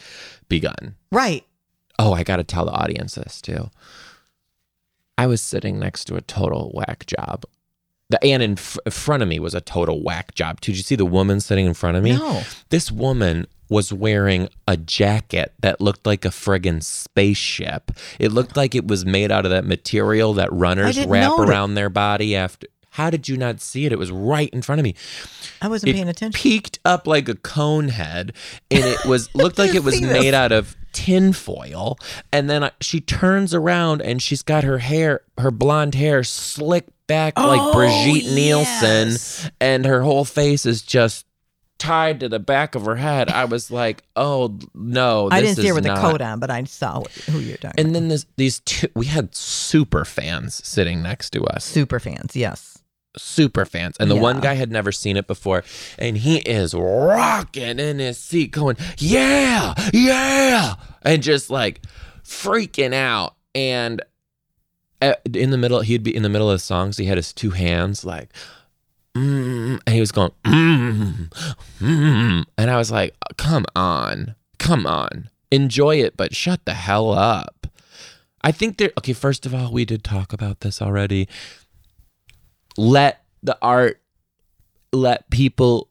begun. 0.49 0.95
right. 1.11 1.45
Oh, 1.99 2.15
I 2.15 2.23
got 2.25 2.37
to 2.37 2.45
tell 2.45 2.65
the 2.65 2.73
audience 2.73 3.15
this 3.15 3.41
too. 3.41 3.71
I 5.19 5.27
was 5.27 5.41
sitting 5.43 5.79
next 5.79 6.07
to 6.07 6.17
a 6.17 6.21
total 6.23 6.71
whack 6.75 7.05
job. 7.07 7.45
The 8.09 8.23
and 8.25 8.43
in 8.43 8.53
f- 8.53 8.79
front 8.91 9.23
of 9.23 9.29
me 9.29 9.39
was 9.39 9.55
a 9.55 9.61
total 9.61 10.03
whack 10.03 10.35
job 10.35 10.61
too. 10.61 10.73
Did 10.73 10.79
you 10.79 10.83
see 10.85 10.97
the 10.97 11.05
woman 11.07 11.39
sitting 11.41 11.67
in 11.67 11.75
front 11.75 11.97
of 11.97 12.03
me? 12.03 12.12
No. 12.17 12.43
This 12.71 12.91
woman 12.91 13.47
was 13.73 13.93
wearing 13.93 14.49
a 14.69 14.76
jacket 14.76 15.52
that 15.61 15.81
looked 15.81 16.07
like 16.07 16.25
a 16.25 16.29
friggin' 16.29 16.83
spaceship. 16.83 17.91
It 18.19 18.31
looked 18.33 18.57
like 18.57 18.75
it 18.75 18.87
was 18.87 19.05
made 19.05 19.31
out 19.33 19.45
of 19.45 19.50
that 19.50 19.64
material 19.64 20.35
that 20.35 20.52
runners 20.52 21.05
wrap 21.07 21.38
around 21.38 21.75
their 21.75 21.88
body 21.91 22.37
after. 22.37 22.67
How 22.91 23.09
did 23.09 23.26
you 23.26 23.38
not 23.38 23.62
see 23.62 23.87
it? 23.87 23.93
It 23.93 23.99
was 23.99 24.12
right 24.12 24.50
in 24.50 24.61
front 24.61 24.79
of 24.79 24.85
me. 24.85 24.95
I 25.62 25.69
wasn't 25.69 25.91
It 25.91 25.95
paying 25.95 26.09
attention. 26.11 26.38
peaked 26.38 26.79
up 26.85 27.07
like 27.07 27.26
a 27.29 27.35
cone 27.35 27.88
head, 27.88 28.35
and 28.71 28.85
it 28.85 29.07
was 29.07 29.35
looked 29.35 29.59
like 29.59 29.75
it 29.75 29.83
was 29.83 30.00
made 30.02 30.35
out 30.35 30.52
of 30.52 30.76
tin 30.93 31.33
foil. 31.33 31.99
And 32.35 32.50
then 32.50 32.64
I, 32.64 32.71
she 32.83 33.00
turns 33.00 33.55
around 33.55 34.02
and 34.02 34.21
she's 34.21 34.43
got 34.43 34.62
her 34.64 34.76
hair, 34.79 35.23
her 35.38 35.50
blonde 35.50 35.95
hair, 35.95 36.23
slicked 36.23 36.91
back 37.07 37.38
like 37.38 37.61
Oh, 37.62 37.73
Brigitte 37.73 38.31
Nielsen, 38.35 39.17
and 39.59 39.87
her 39.87 40.02
whole 40.02 40.26
face 40.26 40.67
is 40.67 40.83
just 40.83 41.25
tied 41.83 42.21
to 42.21 42.29
the 42.29 42.39
back 42.39 42.75
of 42.75 42.85
her 42.85 42.97
head. 42.97 43.29
I 43.29 43.45
was 43.47 43.71
like, 43.71 44.03
oh 44.15 44.59
no, 44.75 45.29
I 45.31 45.41
didn't 45.41 45.57
see 45.57 45.67
her 45.69 45.75
with 45.75 45.85
not. 45.85 45.97
the 45.97 46.01
coat 46.01 46.21
on, 46.21 46.39
but 46.41 46.51
I 46.51 46.62
saw 46.65 47.03
who 47.31 47.39
you're 47.41 47.57
talking 47.57 47.79
And 47.81 47.89
about. 47.89 47.93
then 48.01 48.09
this, 48.09 48.27
these 48.37 48.61
two, 48.61 48.89
we 48.95 49.07
had 49.07 49.35
super 49.35 50.05
fans 50.05 50.61
sitting 50.67 51.03
next 51.03 51.31
to 51.31 51.45
us. 51.45 51.65
Super 51.65 51.99
fans, 51.99 52.37
yes. 52.37 52.79
super 53.17 53.65
fans. 53.65 53.97
And 53.99 54.11
the 54.11 54.17
one 54.17 54.41
guy 54.41 54.55
had 54.55 54.71
never 54.71 54.93
seen 54.93 55.17
it 55.17 55.27
before. 55.27 55.65
And 55.99 56.17
he 56.17 56.39
is 56.39 56.73
rocking 56.75 57.79
in 57.79 57.99
his 57.99 58.19
seat, 58.19 58.53
going, 58.53 58.77
Yeah, 58.99 59.75
yeah. 59.93 60.75
And 61.03 61.23
just 61.23 61.51
like 61.51 61.83
freaking 62.25 62.95
out. 62.95 63.35
And 63.55 64.03
uh, 65.03 65.15
in 65.35 65.51
the 65.51 65.59
middle, 65.59 65.81
he'd 65.81 66.03
be 66.05 66.15
in 66.15 66.23
the 66.23 66.29
middle 66.29 66.49
of 66.51 66.55
the 66.55 66.59
songs. 66.61 66.97
He 66.97 67.07
had 67.07 67.19
his 67.19 67.33
two 67.33 67.51
hands 67.51 68.05
like 68.05 68.31
mm, 69.16 69.81
and 69.87 69.95
he 69.95 70.00
was 70.00 70.12
going, 70.12 70.33
mm, 70.45 71.28
mm. 71.81 72.45
and 72.59 72.71
I 72.71 72.76
was 72.76 72.90
like, 72.90 73.14
come 73.37 73.64
on, 73.75 74.35
come 74.59 74.87
on, 74.87 75.31
enjoy 75.50 75.97
it, 75.97 76.16
but 76.16 76.35
shut 76.35 76.64
the 76.64 76.75
hell 76.75 77.11
up. 77.12 77.66
I 78.42 78.52
think 78.52 78.78
there. 78.78 78.90
Okay, 78.99 79.12
first 79.12 79.47
of 79.47 79.54
all, 79.54 79.73
we 79.73 79.85
did 79.85 80.02
talk 80.02 80.33
about 80.33 80.61
this 80.61 80.83
already. 80.83 81.28
Let 82.76 83.23
the 83.42 83.57
art, 83.62 84.00
let 84.92 85.31
people 85.31 85.88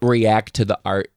react 0.00 0.54
to 0.54 0.64
the 0.64 0.78
art 0.84 1.10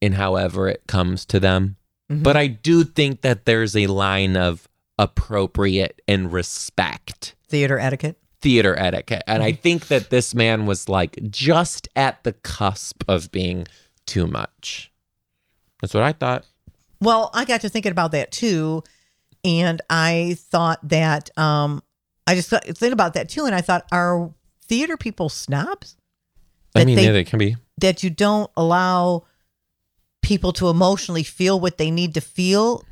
in 0.00 0.12
however 0.12 0.68
it 0.68 0.82
comes 0.86 1.24
to 1.26 1.40
them. 1.40 1.76
Mhm. 2.10 2.22
But 2.22 2.36
I 2.36 2.46
do 2.46 2.84
think 2.84 3.22
that 3.22 3.44
there's 3.46 3.74
a 3.74 3.86
line 3.86 4.36
of 4.36 4.68
appropriate 4.98 6.00
and 6.06 6.32
respect 6.32 7.34
Theater 7.48 7.78
etiquette. 7.78 8.18
Theater 8.44 8.78
etiquette. 8.78 9.22
And 9.26 9.42
I 9.42 9.52
think 9.52 9.88
that 9.88 10.10
this 10.10 10.34
man 10.34 10.66
was 10.66 10.86
like 10.88 11.18
just 11.30 11.88
at 11.96 12.22
the 12.24 12.34
cusp 12.34 13.02
of 13.08 13.32
being 13.32 13.66
too 14.04 14.26
much. 14.26 14.92
That's 15.80 15.94
what 15.94 16.02
I 16.02 16.12
thought. 16.12 16.44
Well, 17.00 17.30
I 17.32 17.46
got 17.46 17.62
to 17.62 17.68
thinking 17.70 17.90
about 17.92 18.12
that 18.12 18.30
too, 18.30 18.84
and 19.44 19.80
I 19.88 20.36
thought 20.38 20.86
that 20.88 21.36
um, 21.38 21.82
I 22.26 22.34
just 22.34 22.50
thought, 22.50 22.64
think 22.64 22.92
about 22.92 23.14
that 23.14 23.28
too, 23.30 23.46
and 23.46 23.54
I 23.54 23.62
thought, 23.62 23.86
are 23.90 24.30
theater 24.66 24.96
people 24.96 25.28
snobs 25.28 25.96
I 26.74 26.84
mean, 26.84 26.96
they- 26.96 27.04
yeah, 27.06 27.12
they 27.12 27.24
can 27.24 27.38
be. 27.38 27.56
that 27.78 28.02
you 28.02 28.10
don't 28.10 28.50
allow 28.56 29.24
people 30.22 30.52
to 30.54 30.68
emotionally 30.68 31.22
feel 31.22 31.58
what 31.60 31.78
they 31.78 31.90
need 31.90 32.14
to 32.14 32.20
feel 32.20 32.84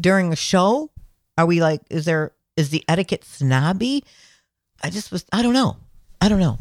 during 0.00 0.32
a 0.32 0.36
show? 0.36 0.90
Are 1.36 1.46
we 1.46 1.60
like, 1.60 1.82
is 1.90 2.04
there 2.04 2.32
is 2.56 2.70
the 2.70 2.84
etiquette 2.88 3.24
snobby? 3.24 4.04
I 4.82 4.90
just 4.90 5.10
was, 5.12 5.24
I 5.32 5.42
don't 5.42 5.54
know, 5.54 5.76
I 6.20 6.28
don't 6.28 6.40
know. 6.40 6.58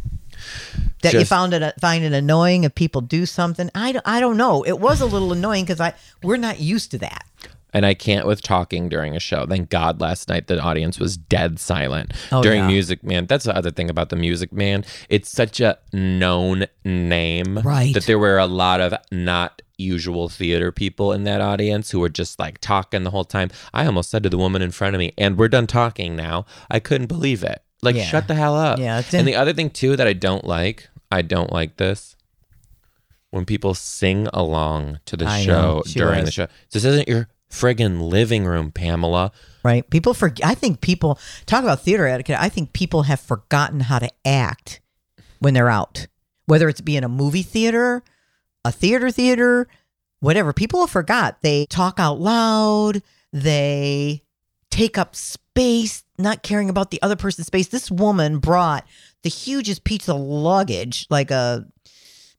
That 1.03 1.13
you 1.13 1.19
Just- 1.19 1.29
found 1.29 1.53
it 1.53 1.73
find 1.79 2.03
it 2.03 2.11
annoying 2.13 2.63
if 2.63 2.73
people 2.75 3.01
do 3.01 3.25
something. 3.25 3.69
I, 3.75 3.99
I 4.05 4.19
don't 4.19 4.37
know. 4.37 4.63
It 4.63 4.79
was 4.79 4.99
a 5.01 5.05
little 5.05 5.31
annoying 5.31 5.63
because 5.65 5.79
I 5.79 5.93
we're 6.23 6.37
not 6.37 6.59
used 6.59 6.91
to 6.91 6.97
that. 6.99 7.25
And 7.73 7.85
I 7.85 7.93
can't 7.95 8.27
with 8.27 8.41
talking 8.43 8.87
during 8.87 9.15
a 9.15 9.19
show. 9.19 9.45
Thank 9.47 9.69
God 9.69 9.99
last 9.99 10.29
night 10.29 10.47
the 10.47 10.59
audience 10.61 10.99
was 10.99 11.17
dead 11.17 11.59
silent 11.59 12.13
Oh, 12.31 12.43
during 12.43 12.59
yeah. 12.61 12.67
Music 12.67 13.03
Man. 13.03 13.25
That's 13.25 13.45
the 13.45 13.55
other 13.55 13.71
thing 13.71 13.89
about 13.89 14.09
the 14.09 14.15
Music 14.15 14.53
Man. 14.53 14.85
It's 15.09 15.29
such 15.31 15.59
a 15.59 15.79
known 15.91 16.65
name. 16.85 17.57
Right. 17.59 17.93
That 17.93 18.05
there 18.05 18.19
were 18.19 18.37
a 18.37 18.45
lot 18.45 18.79
of 18.79 18.93
not 19.11 19.61
usual 19.77 20.29
theater 20.29 20.71
people 20.71 21.11
in 21.11 21.23
that 21.23 21.41
audience 21.41 21.89
who 21.89 21.99
were 21.99 22.09
just 22.09 22.37
like 22.39 22.59
talking 22.59 23.03
the 23.03 23.09
whole 23.09 23.23
time. 23.25 23.49
I 23.73 23.85
almost 23.87 24.11
said 24.11 24.21
to 24.23 24.29
the 24.29 24.37
woman 24.37 24.61
in 24.61 24.69
front 24.71 24.95
of 24.95 24.99
me, 24.99 25.13
and 25.17 25.37
we're 25.37 25.47
done 25.47 25.65
talking 25.67 26.15
now. 26.15 26.45
I 26.69 26.79
couldn't 26.79 27.07
believe 27.07 27.43
it. 27.43 27.61
Like, 27.81 27.95
Yeah. 27.95 28.05
shut 28.05 28.27
the 28.27 28.35
hell 28.35 28.55
up. 28.55 28.77
Yeah, 28.79 28.99
it's 28.99 29.13
and 29.13 29.27
the 29.27 29.35
other 29.35 29.51
thing, 29.51 29.69
too, 29.71 29.95
that 29.97 30.07
I 30.07 30.13
don't 30.13 30.45
like, 30.45 30.89
I 31.11 31.21
don't 31.23 31.51
like 31.51 31.77
this. 31.77 32.15
When 33.31 33.45
people 33.45 33.73
sing 33.73 34.27
along 34.31 34.99
to 35.05 35.17
the 35.17 35.25
I 35.25 35.41
show 35.43 35.81
during 35.87 36.23
the 36.23 36.31
show. 36.31 36.47
This 36.71 36.85
isn't 36.85 37.07
your 37.07 37.27
friggin' 37.53 38.01
living 38.01 38.45
room, 38.45 38.71
Pamela. 38.71 39.31
right? 39.63 39.87
People 39.89 40.13
for 40.13 40.33
I 40.43 40.55
think 40.55 40.81
people 40.81 41.19
talk 41.45 41.63
about 41.63 41.81
theater 41.81 42.07
etiquette. 42.07 42.37
I 42.39 42.49
think 42.49 42.73
people 42.73 43.03
have 43.03 43.19
forgotten 43.19 43.81
how 43.81 43.99
to 43.99 44.09
act 44.25 44.81
when 45.39 45.53
they're 45.53 45.69
out, 45.69 46.07
whether 46.45 46.67
it's 46.67 46.81
being 46.81 46.99
in 46.99 47.03
a 47.03 47.09
movie 47.09 47.43
theater, 47.43 48.03
a 48.65 48.71
theater 48.71 49.11
theater, 49.11 49.67
whatever. 50.19 50.51
People 50.51 50.79
have 50.81 50.89
forgot. 50.89 51.41
They 51.41 51.65
talk 51.67 51.99
out 51.99 52.19
loud. 52.19 53.01
They 53.31 54.23
take 54.71 54.97
up 54.97 55.15
space, 55.15 56.03
not 56.17 56.41
caring 56.41 56.69
about 56.69 56.89
the 56.89 57.01
other 57.03 57.15
person's 57.15 57.47
space. 57.47 57.67
This 57.67 57.91
woman 57.91 58.39
brought 58.39 58.85
the 59.21 59.29
hugest 59.29 59.83
piece 59.83 60.09
of 60.09 60.19
luggage, 60.19 61.05
like 61.09 61.29
a 61.29 61.65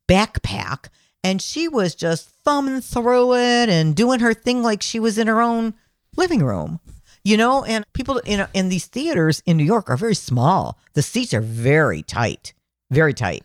backpack, 0.08 0.88
and 1.24 1.40
she 1.40 1.66
was 1.66 1.94
just 1.94 2.28
thumbing 2.44 2.82
through 2.82 3.34
it 3.34 3.68
and 3.70 3.96
doing 3.96 4.20
her 4.20 4.34
thing 4.34 4.62
like 4.62 4.82
she 4.82 5.00
was 5.00 5.18
in 5.18 5.26
her 5.26 5.40
own 5.40 5.74
living 6.16 6.44
room. 6.44 6.78
You 7.24 7.38
know, 7.38 7.64
and 7.64 7.86
people 7.94 8.18
in 8.18 8.46
in 8.52 8.68
these 8.68 8.86
theaters 8.86 9.42
in 9.46 9.56
New 9.56 9.64
York 9.64 9.88
are 9.88 9.96
very 9.96 10.14
small. 10.14 10.78
The 10.92 11.00
seats 11.00 11.32
are 11.32 11.40
very 11.40 12.02
tight, 12.02 12.52
very 12.90 13.14
tight. 13.14 13.42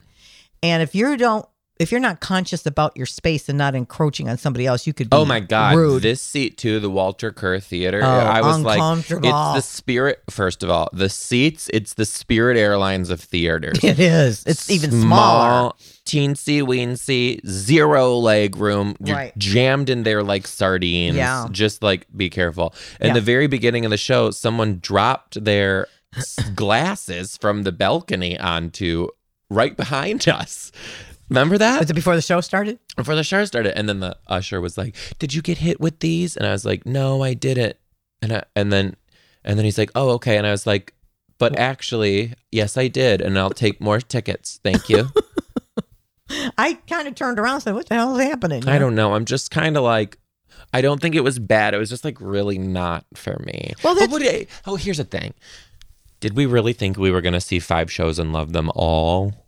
And 0.62 0.84
if 0.84 0.94
you 0.94 1.16
don't, 1.16 1.46
if 1.80 1.92
you're 1.92 2.02
not 2.02 2.20
conscious 2.20 2.66
about 2.66 2.96
your 2.98 3.06
space 3.06 3.48
and 3.48 3.58
not 3.58 3.74
encroaching 3.74 4.28
on 4.28 4.38
somebody 4.38 4.66
else, 4.66 4.86
you 4.86 4.94
could. 4.94 5.10
Be 5.10 5.16
Oh 5.16 5.24
my 5.26 5.40
god, 5.40 5.76
rude. 5.78 6.04
this 6.04 6.22
seat 6.22 6.58
too, 6.58 6.80
the 6.82 6.90
Walter 6.90 7.32
Kerr 7.32 7.60
Theater. 7.60 8.02
Oh, 8.04 8.08
I 8.08 8.42
was 8.42 8.60
like, 8.60 8.82
it's 9.10 9.10
the 9.22 9.62
Spirit. 9.62 10.22
First 10.30 10.62
of 10.62 10.70
all, 10.70 10.90
the 10.92 11.08
seats. 11.10 11.70
It's 11.74 11.94
the 11.94 12.06
Spirit 12.06 12.58
Airlines 12.58 13.10
of 13.10 13.22
theaters. 13.22 13.82
it 13.84 13.98
is. 14.00 14.44
It's 14.46 14.70
even 14.70 14.92
smaller. 14.92 15.50
Small, 15.72 15.78
teensy 16.06 16.62
weensy, 16.62 17.40
zero 17.48 18.16
leg 18.18 18.58
room. 18.58 18.96
You're 19.04 19.16
Right. 19.16 19.38
jammed 19.38 19.90
in 19.90 20.04
there 20.04 20.22
like 20.22 20.48
sardines. 20.48 21.16
Yeah. 21.16 21.48
Just 21.50 21.82
like 21.82 22.08
be 22.16 22.30
careful. 22.30 22.74
In 23.00 23.08
Yeah. 23.08 23.14
the 23.14 23.22
very 23.22 23.48
beginning 23.48 23.86
of 23.86 23.92
the 23.92 23.98
show, 23.98 24.32
someone 24.32 24.80
dropped 24.82 25.44
their 25.46 25.88
glasses 26.56 27.38
from 27.38 27.64
the 27.64 27.72
balcony 27.72 28.38
onto 28.38 29.08
right 29.50 29.78
behind 29.78 30.28
us. 30.28 30.72
Remember 31.30 31.58
that? 31.58 31.80
Was 31.80 31.90
it 31.90 31.94
before 31.94 32.16
the 32.16 32.22
show 32.22 32.42
started? 32.42 32.80
before 32.96 33.16
the 33.16 33.24
show 33.24 33.46
started. 33.46 33.78
And 33.78 33.88
then 33.88 34.00
the 34.00 34.18
usher 34.28 34.60
was 34.60 34.78
like 34.78 34.96
did 35.20 35.34
you 35.34 35.42
get 35.42 35.60
hit 35.60 35.80
with 35.80 36.00
these? 36.00 36.36
And 36.36 36.46
i 36.46 36.52
was 36.52 36.66
like 36.66 36.86
no 36.86 37.24
i 37.24 37.34
didn't. 37.34 37.78
And 38.22 38.34
I, 38.34 38.44
and 38.56 38.72
then 38.74 38.96
and 39.44 39.58
then 39.58 39.66
he's 39.66 39.78
like 39.78 39.92
oh 39.96 40.10
okay. 40.12 40.38
And 40.38 40.46
i 40.48 40.52
was 40.52 40.66
like 40.68 40.94
but 41.38 41.58
actually 41.58 42.34
yes 42.52 42.78
i 42.78 42.88
did. 42.88 43.22
And 43.22 43.38
i'll 43.38 43.50
take 43.52 43.80
more 43.80 44.00
tickets. 44.00 44.60
Thank 44.64 44.90
you. 44.90 45.08
I 46.58 46.74
kind 46.88 47.08
of 47.08 47.16
turned 47.16 47.40
around 47.40 47.56
and 47.56 47.64
said, 47.64 47.74
"What 47.74 47.90
the 47.90 47.96
hell 47.96 48.16
is 48.18 48.24
happening?" 48.24 48.68
i 48.68 48.78
don't 48.78 48.94
know. 48.96 49.14
I'm 49.16 49.26
just 49.26 49.50
kind 49.50 49.76
of 49.78 49.84
like 49.84 50.18
i 50.74 50.82
don't 50.82 51.02
think 51.02 51.16
it 51.16 51.24
was 51.24 51.40
bad. 51.40 51.74
It 51.74 51.78
was 51.78 51.90
just 51.90 52.06
like 52.06 52.18
really 52.20 52.58
not 52.60 53.06
for 53.16 53.38
me. 53.46 53.74
Well, 53.84 53.96
that's- 53.96 54.20
do- 54.20 54.46
oh 54.68 54.76
here's 54.76 54.98
the 54.98 55.04
thing. 55.06 55.34
Did 56.20 56.36
we 56.36 56.46
really 56.46 56.74
think 56.74 56.98
we 56.98 57.12
were 57.12 57.22
going 57.22 57.34
to 57.34 57.42
see 57.42 57.60
five 57.60 57.90
shows 57.92 58.20
and 58.20 58.34
love 58.34 58.52
them 58.52 58.70
all 58.76 59.39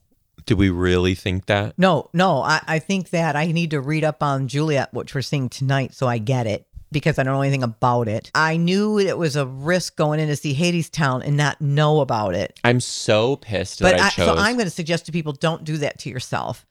did 0.46 0.58
we 0.58 0.70
really 0.70 1.16
think 1.16 1.46
that 1.48 1.78
No, 1.78 2.10
no. 2.14 2.42
I, 2.42 2.62
I 2.68 2.80
think 2.80 3.10
that 3.12 3.36
I 3.36 3.48
need 3.52 3.72
to 3.72 3.82
read 3.82 4.04
up 4.04 4.22
on 4.24 4.48
Juliet, 4.48 4.94
which 4.94 5.14
we're 5.16 5.22
seeing 5.22 5.50
tonight, 5.50 5.94
so 5.94 6.08
I 6.08 6.18
get 6.18 6.48
it 6.48 6.66
because 6.92 7.18
I 7.18 7.24
don't 7.24 7.34
know 7.34 7.42
anything 7.42 7.64
about 7.64 8.08
it. 8.10 8.32
I 8.36 8.58
knew 8.58 9.00
it 9.00 9.18
was 9.18 9.36
a 9.38 9.46
risk 9.46 9.96
going 9.96 10.20
in 10.20 10.28
to 10.28 10.36
see 10.36 10.54
Hadestown 10.54 11.26
and 11.26 11.38
not 11.38 11.62
know 11.62 12.02
about 12.02 12.36
it. 12.36 12.60
i'm 12.64 12.80
so 12.82 13.38
pissed 13.38 13.80
But 13.82 13.98
that 13.98 14.02
i, 14.02 14.24
I, 14.24 14.26
so 14.26 14.36
I'm 14.36 14.56
going 14.56 14.66
to 14.66 14.72
suggest 14.72 15.06
to 15.06 15.12
people 15.12 15.32
don't 15.34 15.64
do 15.64 15.78
that 15.78 16.00
to 16.00 16.10
yourself 16.10 16.66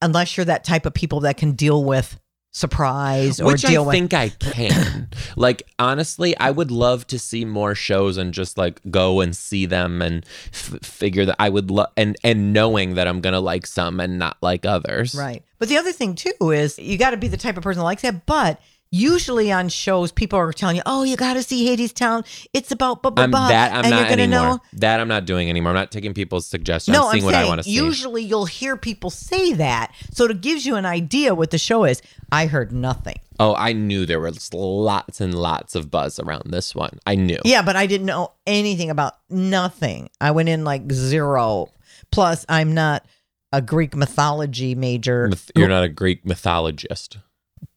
unless 0.00 0.36
you're 0.36 0.46
that 0.46 0.64
type 0.64 0.86
of 0.86 0.94
people 0.94 1.20
that 1.20 1.36
can 1.36 1.52
deal 1.52 1.84
with 1.84 2.18
surprise 2.58 3.40
or 3.40 3.46
Which 3.52 3.62
deal 3.62 3.84
I 3.84 3.86
with. 3.86 3.94
think 3.94 4.14
I 4.14 4.28
can. 4.30 5.08
like 5.36 5.62
honestly, 5.78 6.36
I 6.38 6.50
would 6.50 6.70
love 6.70 7.06
to 7.08 7.18
see 7.18 7.44
more 7.44 7.74
shows 7.74 8.16
and 8.16 8.34
just 8.34 8.58
like 8.58 8.80
go 8.90 9.20
and 9.20 9.34
see 9.34 9.66
them 9.66 10.02
and 10.02 10.24
f- 10.52 10.78
figure 10.82 11.24
that 11.24 11.36
I 11.38 11.48
would 11.48 11.70
love 11.70 11.88
and 11.96 12.16
and 12.24 12.52
knowing 12.52 12.94
that 12.94 13.06
I'm 13.08 13.20
gonna 13.20 13.40
like 13.40 13.66
some 13.66 14.00
and 14.00 14.18
not 14.18 14.36
like 14.42 14.66
others. 14.66 15.14
Right. 15.14 15.42
But 15.58 15.68
the 15.68 15.76
other 15.76 15.92
thing 15.92 16.14
too 16.14 16.50
is 16.52 16.78
you 16.78 16.98
got 16.98 17.10
to 17.10 17.16
be 17.16 17.28
the 17.28 17.36
type 17.36 17.56
of 17.56 17.62
person 17.62 17.78
that 17.80 17.84
likes 17.84 18.02
that. 18.02 18.26
But 18.26 18.60
usually 18.90 19.52
on 19.52 19.68
shows, 19.68 20.12
people 20.12 20.38
are 20.38 20.52
telling 20.52 20.76
you, 20.76 20.82
"Oh, 20.86 21.02
you 21.04 21.16
got 21.16 21.34
to 21.34 21.42
see 21.42 21.66
Hadestown. 21.68 22.24
It's 22.52 22.70
about 22.70 23.02
blah 23.02 23.10
blah 23.10 23.24
I'm 23.24 23.30
blah." 23.30 23.48
that 23.48 23.72
I'm 23.72 23.84
and 23.84 23.90
not 23.90 24.00
you're 24.02 24.20
anymore. 24.20 24.40
know. 24.40 24.60
That 24.74 25.00
I'm 25.00 25.08
not 25.08 25.24
doing 25.24 25.48
anymore. 25.50 25.70
I'm 25.70 25.76
not 25.76 25.90
taking 25.92 26.14
people's 26.14 26.46
suggestions. 26.46 26.96
No, 26.96 27.06
I'm 27.08 27.12
seeing 27.12 27.22
I'm 27.22 27.26
what 27.26 27.34
saying 27.34 27.44
I 27.46 27.48
want 27.48 27.58
to 27.60 27.64
see. 27.64 27.70
usually 27.70 28.22
you'll 28.22 28.46
hear 28.46 28.76
people 28.76 29.10
say 29.10 29.52
that, 29.54 29.92
so 30.12 30.24
it 30.24 30.40
gives 30.40 30.66
you 30.66 30.76
an 30.76 30.86
idea 30.86 31.34
what 31.34 31.50
the 31.50 31.58
show 31.58 31.84
is. 31.84 32.02
I 32.30 32.46
heard 32.46 32.72
nothing. 32.72 33.18
oh, 33.40 33.54
I 33.54 33.72
knew 33.72 34.04
there 34.04 34.20
was 34.20 34.52
lots 34.52 35.20
and 35.20 35.32
lots 35.32 35.74
of 35.74 35.90
buzz 35.90 36.18
around 36.18 36.42
this 36.46 36.74
one. 36.74 36.98
I 37.06 37.14
knew. 37.14 37.38
Yeah, 37.44 37.62
but 37.62 37.76
I 37.76 37.86
didn't 37.86 38.06
know 38.06 38.32
anything 38.46 38.90
about 38.90 39.14
nothing. 39.30 40.10
I 40.20 40.32
went 40.32 40.48
in 40.48 40.64
like 40.64 40.90
zero. 40.92 41.68
Plus, 42.10 42.44
I'm 42.48 42.74
not 42.74 43.06
a 43.52 43.62
Greek 43.62 43.94
mythology 43.96 44.74
major. 44.74 45.30
You're 45.54 45.68
not 45.68 45.84
a 45.84 45.88
Greek 45.88 46.26
mythologist. 46.26 47.18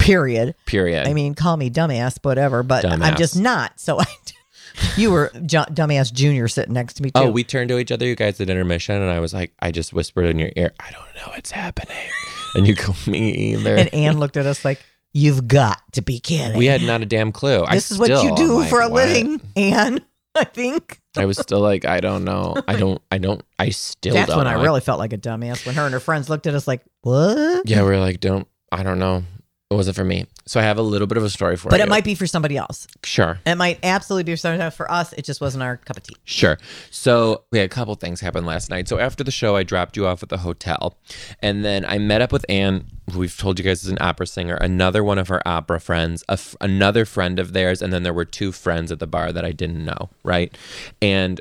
Period. 0.01 0.55
Period. 0.65 1.07
I 1.07 1.13
mean, 1.13 1.35
call 1.35 1.57
me 1.57 1.69
dumbass, 1.69 2.17
whatever, 2.23 2.63
but 2.63 2.85
I'm 2.85 3.15
just 3.15 3.37
not. 3.37 3.79
So 3.79 3.99
I, 3.99 4.05
you 4.97 5.11
were 5.11 5.31
Ju- 5.33 5.69
dumbass 5.71 6.11
junior 6.11 6.47
sitting 6.47 6.73
next 6.73 6.95
to 6.95 7.03
me 7.03 7.11
oh, 7.15 7.21
too. 7.21 7.27
Oh, 7.27 7.31
we 7.31 7.43
turned 7.43 7.69
to 7.69 7.77
each 7.77 7.91
other, 7.91 8.05
you 8.05 8.15
guys, 8.15 8.39
at 8.39 8.49
intermission, 8.49 9.01
and 9.01 9.11
I 9.11 9.19
was 9.19 9.33
like, 9.33 9.53
I 9.59 9.71
just 9.71 9.93
whispered 9.93 10.25
in 10.25 10.39
your 10.39 10.51
ear, 10.55 10.73
I 10.79 10.91
don't 10.91 11.15
know 11.15 11.33
what's 11.33 11.51
happening. 11.51 11.97
And 12.53 12.67
you 12.67 12.75
go, 12.75 12.93
me 13.07 13.31
either. 13.31 13.77
and 13.77 13.93
Anne 13.93 14.19
looked 14.19 14.35
at 14.35 14.45
us 14.45 14.65
like, 14.65 14.83
"You've 15.13 15.47
got 15.47 15.81
to 15.93 16.01
be 16.01 16.19
kidding." 16.19 16.57
we 16.57 16.65
had 16.65 16.81
not 16.81 17.01
a 17.01 17.05
damn 17.05 17.31
clue. 17.31 17.63
I 17.63 17.75
this 17.75 17.91
is 17.91 17.97
what 17.97 18.09
you 18.09 18.35
do 18.35 18.59
like, 18.59 18.69
for 18.69 18.81
a 18.81 18.89
what? 18.89 19.07
living, 19.07 19.39
Anne. 19.55 20.01
I 20.35 20.43
think 20.43 20.99
I 21.15 21.23
was 21.23 21.37
still 21.37 21.61
like, 21.61 21.85
I 21.85 22.01
don't 22.01 22.25
know. 22.25 22.55
I 22.67 22.75
don't, 22.75 23.01
I 23.09 23.19
don't, 23.19 23.41
I 23.57 23.69
still 23.69 24.13
that's 24.13 24.35
when 24.35 24.45
know. 24.45 24.51
I 24.51 24.61
really 24.61 24.81
felt 24.81 24.99
like 24.99 25.13
a 25.13 25.17
dumbass 25.17 25.65
when 25.65 25.75
her 25.75 25.83
and 25.83 25.93
her 25.93 26.01
friends 26.01 26.29
looked 26.29 26.45
at 26.45 26.53
us 26.53 26.67
like, 26.67 26.81
"What?" 27.03 27.69
yeah, 27.69 27.83
we 27.83 27.91
are 27.91 27.99
like, 27.99 28.19
don't, 28.19 28.45
I 28.69 28.83
don't 28.83 28.99
know. 28.99 29.23
It 29.71 29.75
wasn't 29.75 29.95
for 29.95 30.03
me. 30.03 30.25
So 30.45 30.59
I 30.59 30.63
have 30.63 30.77
a 30.77 30.81
little 30.81 31.07
bit 31.07 31.17
of 31.17 31.23
a 31.23 31.29
story 31.29 31.55
for 31.55 31.69
But 31.69 31.77
you. 31.79 31.83
it 31.85 31.89
might 31.89 32.03
be 32.03 32.13
for 32.13 32.27
somebody 32.27 32.57
else. 32.57 32.87
Sure. 33.05 33.39
It 33.45 33.55
might 33.55 33.79
absolutely 33.83 34.25
be 34.25 34.33
for 34.33 34.37
somebody 34.37 34.61
else. 34.61 34.75
For 34.75 34.91
us, 34.91 35.13
it 35.13 35.23
just 35.23 35.39
wasn't 35.39 35.63
our 35.63 35.77
cup 35.77 35.95
of 35.95 36.03
tea. 36.03 36.17
Sure. 36.25 36.57
So 36.89 37.43
we 37.51 37.59
had 37.59 37.67
a 37.67 37.69
couple 37.73 37.95
things 37.95 38.19
happen 38.19 38.45
last 38.45 38.69
night. 38.69 38.89
So 38.89 38.99
after 38.99 39.23
the 39.23 39.31
show, 39.31 39.55
I 39.55 39.63
dropped 39.63 39.95
you 39.95 40.05
off 40.05 40.21
at 40.23 40.27
the 40.29 40.39
hotel, 40.39 40.97
and 41.41 41.63
then 41.63 41.85
I 41.85 41.99
met 41.99 42.21
up 42.21 42.33
with 42.33 42.45
Anne, 42.49 42.83
who 43.13 43.19
we've 43.19 43.37
told 43.37 43.59
you 43.59 43.63
guys 43.63 43.81
is 43.85 43.89
an 43.89 43.97
opera 44.01 44.27
singer, 44.27 44.55
another 44.55 45.05
one 45.05 45.17
of 45.17 45.29
her 45.29 45.41
opera 45.47 45.79
friends, 45.79 46.21
a 46.27 46.33
f- 46.33 46.55
another 46.59 47.05
friend 47.05 47.39
of 47.39 47.53
theirs, 47.53 47.81
and 47.81 47.93
then 47.93 48.03
there 48.03 48.13
were 48.13 48.25
two 48.25 48.51
friends 48.51 48.91
at 48.91 48.99
the 48.99 49.07
bar 49.07 49.31
that 49.31 49.45
I 49.45 49.53
didn't 49.53 49.85
know, 49.85 50.09
right? 50.23 50.53
And 51.01 51.39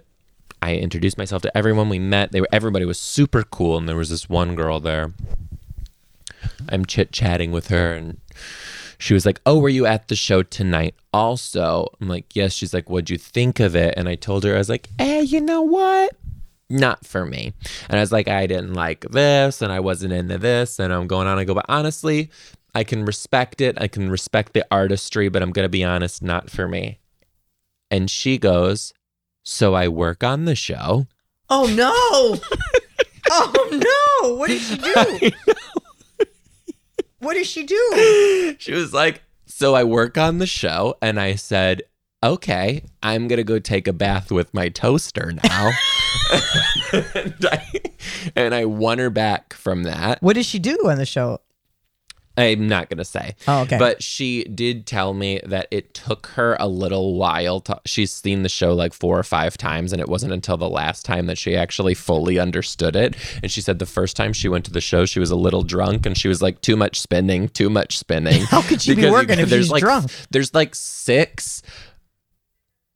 I 0.62 0.76
introduced 0.76 1.18
myself 1.18 1.42
to 1.42 1.58
everyone 1.58 1.88
we 1.88 1.98
met. 1.98 2.30
They 2.30 2.40
were 2.42 2.48
everybody 2.52 2.84
was 2.84 3.00
super 3.00 3.42
cool, 3.42 3.76
and 3.76 3.88
there 3.88 3.96
was 3.96 4.10
this 4.10 4.28
one 4.28 4.54
girl 4.54 4.78
there. 4.78 5.12
I'm 6.68 6.86
chit 6.86 7.12
chatting 7.12 7.50
with 7.52 7.68
her, 7.68 7.92
and 7.92 8.18
she 8.98 9.14
was 9.14 9.24
like, 9.24 9.40
"Oh, 9.46 9.58
were 9.58 9.68
you 9.68 9.86
at 9.86 10.08
the 10.08 10.16
show 10.16 10.42
tonight?" 10.42 10.94
Also, 11.12 11.88
I'm 12.00 12.08
like, 12.08 12.36
"Yes." 12.36 12.52
She's 12.52 12.74
like, 12.74 12.90
"What'd 12.90 13.10
you 13.10 13.18
think 13.18 13.60
of 13.60 13.74
it?" 13.74 13.94
And 13.96 14.08
I 14.08 14.14
told 14.14 14.44
her, 14.44 14.54
I 14.54 14.58
was 14.58 14.68
like, 14.68 14.88
"Eh, 14.98 15.20
you 15.20 15.40
know 15.40 15.62
what? 15.62 16.12
Not 16.68 17.06
for 17.06 17.24
me." 17.24 17.52
And 17.88 17.98
I 17.98 18.00
was 18.02 18.12
like, 18.12 18.28
"I 18.28 18.46
didn't 18.46 18.74
like 18.74 19.02
this, 19.10 19.62
and 19.62 19.72
I 19.72 19.80
wasn't 19.80 20.12
into 20.12 20.38
this." 20.38 20.78
And 20.78 20.92
I'm 20.92 21.06
going 21.06 21.26
on. 21.26 21.38
I 21.38 21.44
go, 21.44 21.54
but 21.54 21.66
honestly, 21.68 22.30
I 22.74 22.84
can 22.84 23.04
respect 23.04 23.60
it. 23.60 23.80
I 23.80 23.88
can 23.88 24.10
respect 24.10 24.52
the 24.52 24.66
artistry, 24.70 25.28
but 25.28 25.42
I'm 25.42 25.52
gonna 25.52 25.68
be 25.68 25.84
honest, 25.84 26.22
not 26.22 26.50
for 26.50 26.68
me. 26.68 26.98
And 27.90 28.10
she 28.10 28.38
goes, 28.38 28.92
"So 29.44 29.74
I 29.74 29.88
work 29.88 30.22
on 30.22 30.44
the 30.44 30.54
show." 30.54 31.06
Oh 31.48 31.66
no! 31.66 32.38
oh 33.30 34.22
no! 34.22 34.34
What 34.36 34.48
did 34.48 34.60
she 34.60 34.76
do? 34.76 35.52
What 37.20 37.34
does 37.34 37.46
she 37.46 37.64
do? 37.64 38.56
she 38.58 38.72
was 38.72 38.92
like, 38.92 39.22
So 39.46 39.74
I 39.74 39.84
work 39.84 40.18
on 40.18 40.38
the 40.38 40.46
show. 40.46 40.96
And 41.00 41.20
I 41.20 41.36
said, 41.36 41.82
Okay, 42.22 42.82
I'm 43.02 43.28
going 43.28 43.38
to 43.38 43.44
go 43.44 43.58
take 43.58 43.86
a 43.86 43.92
bath 43.92 44.32
with 44.32 44.52
my 44.52 44.68
toaster 44.68 45.32
now. 45.44 45.70
and, 47.14 47.46
I, 47.46 47.66
and 48.34 48.54
I 48.54 48.64
won 48.64 48.98
her 48.98 49.10
back 49.10 49.54
from 49.54 49.84
that. 49.84 50.22
What 50.22 50.34
does 50.34 50.46
she 50.46 50.58
do 50.58 50.76
on 50.88 50.98
the 50.98 51.06
show? 51.06 51.40
I'm 52.38 52.68
not 52.68 52.88
going 52.88 52.98
to 52.98 53.04
say. 53.04 53.34
Oh, 53.48 53.62
okay. 53.62 53.76
But 53.76 54.02
she 54.02 54.44
did 54.44 54.86
tell 54.86 55.12
me 55.12 55.40
that 55.44 55.66
it 55.70 55.92
took 55.92 56.28
her 56.28 56.56
a 56.58 56.68
little 56.68 57.16
while 57.18 57.60
to. 57.62 57.80
She's 57.84 58.12
seen 58.12 58.42
the 58.44 58.48
show 58.48 58.72
like 58.72 58.94
four 58.94 59.18
or 59.18 59.22
five 59.22 59.58
times, 59.58 59.92
and 59.92 60.00
it 60.00 60.08
wasn't 60.08 60.32
until 60.32 60.56
the 60.56 60.68
last 60.68 61.04
time 61.04 61.26
that 61.26 61.36
she 61.36 61.54
actually 61.56 61.94
fully 61.94 62.38
understood 62.38 62.96
it. 62.96 63.14
And 63.42 63.50
she 63.50 63.60
said 63.60 63.78
the 63.78 63.84
first 63.86 64.16
time 64.16 64.32
she 64.32 64.48
went 64.48 64.64
to 64.66 64.70
the 64.72 64.80
show, 64.80 65.04
she 65.04 65.20
was 65.20 65.30
a 65.30 65.36
little 65.36 65.62
drunk, 65.62 66.06
and 66.06 66.16
she 66.16 66.28
was 66.28 66.40
like, 66.40 66.60
"Too 66.62 66.76
much 66.76 67.00
spinning, 67.00 67.48
too 67.48 67.68
much 67.68 67.98
spinning." 67.98 68.42
How 68.42 68.62
could 68.62 68.80
she 68.80 68.94
be 68.94 69.10
working 69.10 69.38
if 69.38 69.48
there's 69.50 69.64
she's 69.66 69.72
like, 69.72 69.80
drunk? 69.82 70.10
There's 70.30 70.54
like 70.54 70.74
six 70.74 71.62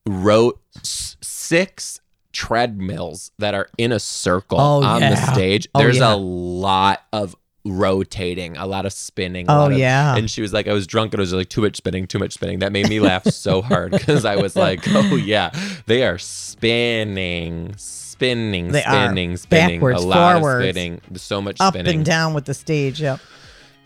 row, 0.07 0.53
six 0.83 2.00
treadmills 2.33 3.31
that 3.38 3.55
are 3.55 3.69
in 3.79 3.93
a 3.93 4.00
circle 4.00 4.59
Oh, 4.61 4.83
on 4.83 5.00
the 5.00 5.09
yeah. 5.09 5.33
stage. 5.33 5.69
Oh, 5.75 5.79
There's 5.79 5.99
yeah. 5.99 6.14
a 6.14 6.17
lot 6.17 7.03
of 7.12 7.37
rotating, 7.64 8.56
a 8.56 8.66
lot 8.66 8.87
of 8.87 8.92
spinning. 8.92 9.47
a 9.49 9.52
Oh, 9.52 9.59
lot 9.61 9.73
of- 9.73 9.78
yeah. 9.78 10.16
and 10.16 10.30
she 10.30 10.42
was 10.42 10.52
like, 10.52 10.68
I 10.68 10.73
was 10.73 10.87
drunk 10.87 11.12
and 11.14 11.18
it 11.21 11.23
was 11.23 11.33
like 11.33 11.49
too 11.49 11.61
much 11.62 11.76
spinning, 11.76 12.06
too 12.06 12.18
much 12.18 12.33
spinning. 12.35 12.59
That 12.61 12.73
made 12.73 12.88
me 12.88 13.00
laugh 13.00 13.25
so 13.26 13.62
hard 13.71 13.92
because 13.92 14.25
I 14.25 14.37
was 14.37 14.54
like, 14.56 14.80
oh 14.88 15.16
yeah, 15.16 15.50
they 15.87 16.04
are 16.04 16.18
spinning, 16.18 17.75
spinning, 17.76 18.73
They 18.73 18.85
are. 18.85 19.06
spinning, 19.06 19.37
spinning, 19.37 19.76
Backwards, 19.80 20.02
a 20.02 20.06
lot 20.06 20.40
forwards, 20.40 20.64
of 20.66 20.71
spinning, 20.75 21.00
so 21.14 21.40
much 21.40 21.56
Up 21.61 21.75
spinning. 21.75 21.97
and 21.97 22.04
down 22.04 22.35
with 22.35 22.44
the 22.44 22.54
stage. 22.54 23.00
Yep. 23.00 23.21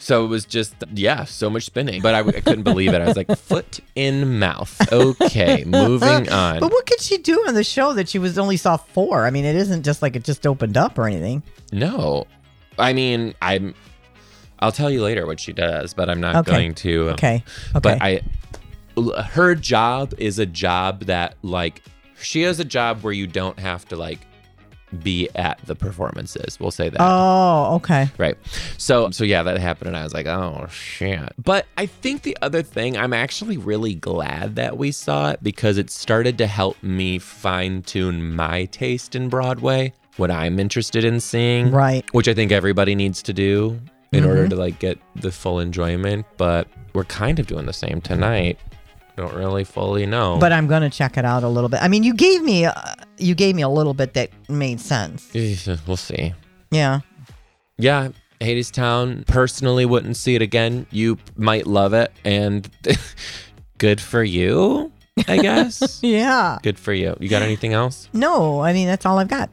So 0.00 0.24
it 0.24 0.28
was 0.28 0.44
just, 0.44 0.74
yeah, 0.94 1.24
so 1.24 1.50
much 1.50 1.64
spinning. 1.64 2.00
But 2.00 2.14
I, 2.14 2.20
I 2.20 2.40
couldn't 2.40 2.62
believe 2.62 2.94
it. 2.94 3.00
I 3.02 3.04
was 3.06 3.16
like, 3.16 3.36
foot 3.36 3.80
in 3.96 4.38
mouth. 4.38 4.80
Okay, 4.92 5.64
moving 5.66 6.28
on. 6.28 6.60
But 6.60 6.70
what 6.70 6.86
could 6.86 7.00
she 7.00 7.18
do 7.18 7.44
on 7.48 7.54
the 7.54 7.64
show 7.64 7.94
that 7.94 8.08
she 8.08 8.20
was 8.20 8.38
only 8.38 8.56
saw 8.56 8.76
four? 8.76 9.26
I 9.26 9.30
mean, 9.30 9.44
it 9.44 9.56
isn't 9.56 9.82
just 9.84 10.00
like 10.00 10.14
it 10.14 10.22
just 10.22 10.46
opened 10.46 10.76
up 10.76 10.98
or 10.98 11.08
anything. 11.08 11.42
No, 11.72 12.28
I 12.78 12.92
mean, 12.92 13.34
I'm. 13.42 13.74
I'll 14.60 14.72
tell 14.72 14.90
you 14.90 15.02
later 15.02 15.24
what 15.26 15.38
she 15.38 15.52
does, 15.52 15.94
but 15.94 16.10
I'm 16.10 16.20
not 16.20 16.34
Okay. 16.36 16.50
going 16.50 16.74
to. 16.76 17.10
Okay. 17.10 17.44
Okay. 17.76 17.80
But 17.80 17.98
I, 18.02 18.20
her 19.22 19.54
job 19.54 20.14
is 20.18 20.38
a 20.40 20.46
job 20.46 21.04
that 21.04 21.36
like 21.42 21.82
she 22.20 22.42
has 22.42 22.58
a 22.58 22.64
job 22.64 23.02
where 23.02 23.12
you 23.12 23.26
don't 23.28 23.58
have 23.60 23.86
to 23.88 23.96
like 23.96 24.18
be 25.04 25.28
at 25.36 25.60
the 25.66 25.76
performances. 25.76 26.58
We'll 26.58 26.70
say 26.72 26.88
that. 26.88 26.98
oh, 27.00 27.74
okay. 27.76 28.08
Right. 28.18 28.36
So 28.78 29.10
so 29.10 29.22
yeah, 29.22 29.42
that 29.44 29.58
happened 29.58 29.88
and 29.88 29.96
I 29.96 30.02
was 30.02 30.14
like, 30.14 30.26
"Oh 30.26 30.66
shit." 30.70 31.32
But 31.38 31.66
I 31.76 31.86
think 31.86 32.22
the 32.22 32.36
other 32.42 32.62
thing, 32.62 32.96
I'm 32.96 33.12
actually 33.12 33.58
really 33.58 33.94
glad 33.94 34.56
that 34.56 34.76
we 34.78 34.90
saw 34.90 35.30
it 35.30 35.40
because 35.42 35.78
it 35.78 35.90
started 35.90 36.38
to 36.38 36.46
help 36.48 36.82
me 36.82 37.18
fine-tune 37.20 38.34
my 38.34 38.64
taste 38.64 39.14
in 39.14 39.28
Broadway, 39.28 39.92
what 40.18 40.30
I'm 40.30 40.58
interested 40.60 41.04
in 41.04 41.20
seeing, 41.20 41.70
Right. 41.70 42.04
which 42.12 42.28
I 42.28 42.34
think 42.34 42.52
everybody 42.52 42.94
needs 42.94 43.22
to 43.22 43.32
do 43.32 43.80
in 44.12 44.24
order 44.24 44.48
to 44.48 44.56
like 44.56 44.78
get 44.78 44.98
the 45.16 45.30
full 45.32 45.58
enjoyment, 45.60 46.26
but 46.36 46.66
we're 46.94 47.04
kind 47.04 47.38
of 47.38 47.46
doing 47.46 47.66
the 47.66 47.72
same 47.72 48.00
tonight. 48.00 48.58
Don't 49.16 49.34
really 49.34 49.64
fully 49.64 50.06
know. 50.06 50.38
But 50.38 50.52
I'm 50.52 50.66
gonna 50.68 50.90
check 50.90 51.16
it 51.18 51.24
out 51.24 51.42
a 51.42 51.48
little 51.48 51.68
bit. 51.68 51.82
I 51.82 51.88
mean, 51.88 52.04
you 52.04 52.14
gave 52.14 52.42
me 52.42 52.66
uh, 52.66 52.72
you 53.18 53.34
gave 53.34 53.54
me 53.56 53.62
a 53.62 53.68
little 53.68 53.94
bit 53.94 54.14
that 54.14 54.30
made 54.48 54.80
sense. 54.80 55.28
we'll 55.86 55.96
see. 55.96 56.34
Yeah. 56.70 57.00
yeah, 57.78 58.10
Hadestown. 58.40 59.26
Personally, 59.26 59.84
wouldn't 59.86 60.16
see 60.16 60.34
it 60.36 60.42
again. 60.42 60.86
You 60.90 61.18
might 61.36 61.66
love 61.66 61.92
it, 61.94 62.12
and 62.24 62.68
good 63.78 64.00
for 64.00 64.22
you, 64.22 64.92
I 65.26 65.38
guess. 65.38 66.00
Yeah. 66.02 66.58
good 66.62 66.78
for 66.78 66.92
you. 66.92 67.16
You 67.20 67.28
got 67.28 67.42
anything 67.42 67.72
else? 67.72 68.08
No, 68.12 68.60
I 68.60 68.72
mean 68.72 68.86
that's 68.86 69.04
all 69.04 69.18
I've 69.18 69.28
got. 69.28 69.50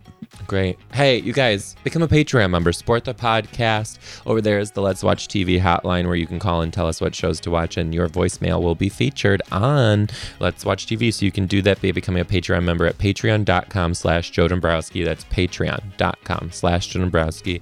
Great. 0.47 0.77
Hey, 0.93 1.19
you 1.19 1.33
guys, 1.33 1.75
become 1.83 2.01
a 2.01 2.07
Patreon 2.07 2.49
member. 2.51 2.71
Support 2.71 3.05
the 3.05 3.13
podcast. 3.13 3.97
Over 4.25 4.41
there 4.41 4.59
is 4.59 4.71
the 4.71 4.81
Let's 4.81 5.03
Watch 5.03 5.27
TV 5.27 5.59
hotline 5.59 6.05
where 6.05 6.15
you 6.15 6.27
can 6.27 6.39
call 6.39 6.61
and 6.61 6.71
tell 6.71 6.87
us 6.87 7.01
what 7.01 7.15
shows 7.15 7.39
to 7.41 7.51
watch, 7.51 7.77
and 7.77 7.93
your 7.93 8.07
voicemail 8.09 8.61
will 8.61 8.75
be 8.75 8.89
featured 8.89 9.41
on 9.51 10.09
Let's 10.39 10.63
Watch 10.65 10.85
TV. 10.85 11.13
So 11.13 11.25
you 11.25 11.31
can 11.31 11.47
do 11.47 11.61
that 11.63 11.81
by 11.81 11.91
becoming 11.91 12.21
a 12.21 12.25
Patreon 12.25 12.63
member 12.63 12.85
at 12.85 12.97
patreon.com 12.97 13.93
slash 13.93 14.31
Joe 14.31 14.47
Dombrowski. 14.47 15.03
That's 15.03 15.23
patreon.com 15.25 16.51
slash 16.51 16.87
Joe 16.87 16.99
Dombrowski. 16.99 17.61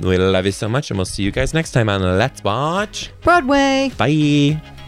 We 0.00 0.16
love 0.16 0.46
you 0.46 0.52
so 0.52 0.68
much, 0.68 0.90
and 0.90 0.98
we'll 0.98 1.04
see 1.04 1.22
you 1.22 1.30
guys 1.30 1.52
next 1.54 1.72
time 1.72 1.88
on 1.88 2.00
Let's 2.18 2.42
Watch. 2.42 3.10
Broadway. 3.22 3.90
Bye. 3.96 4.81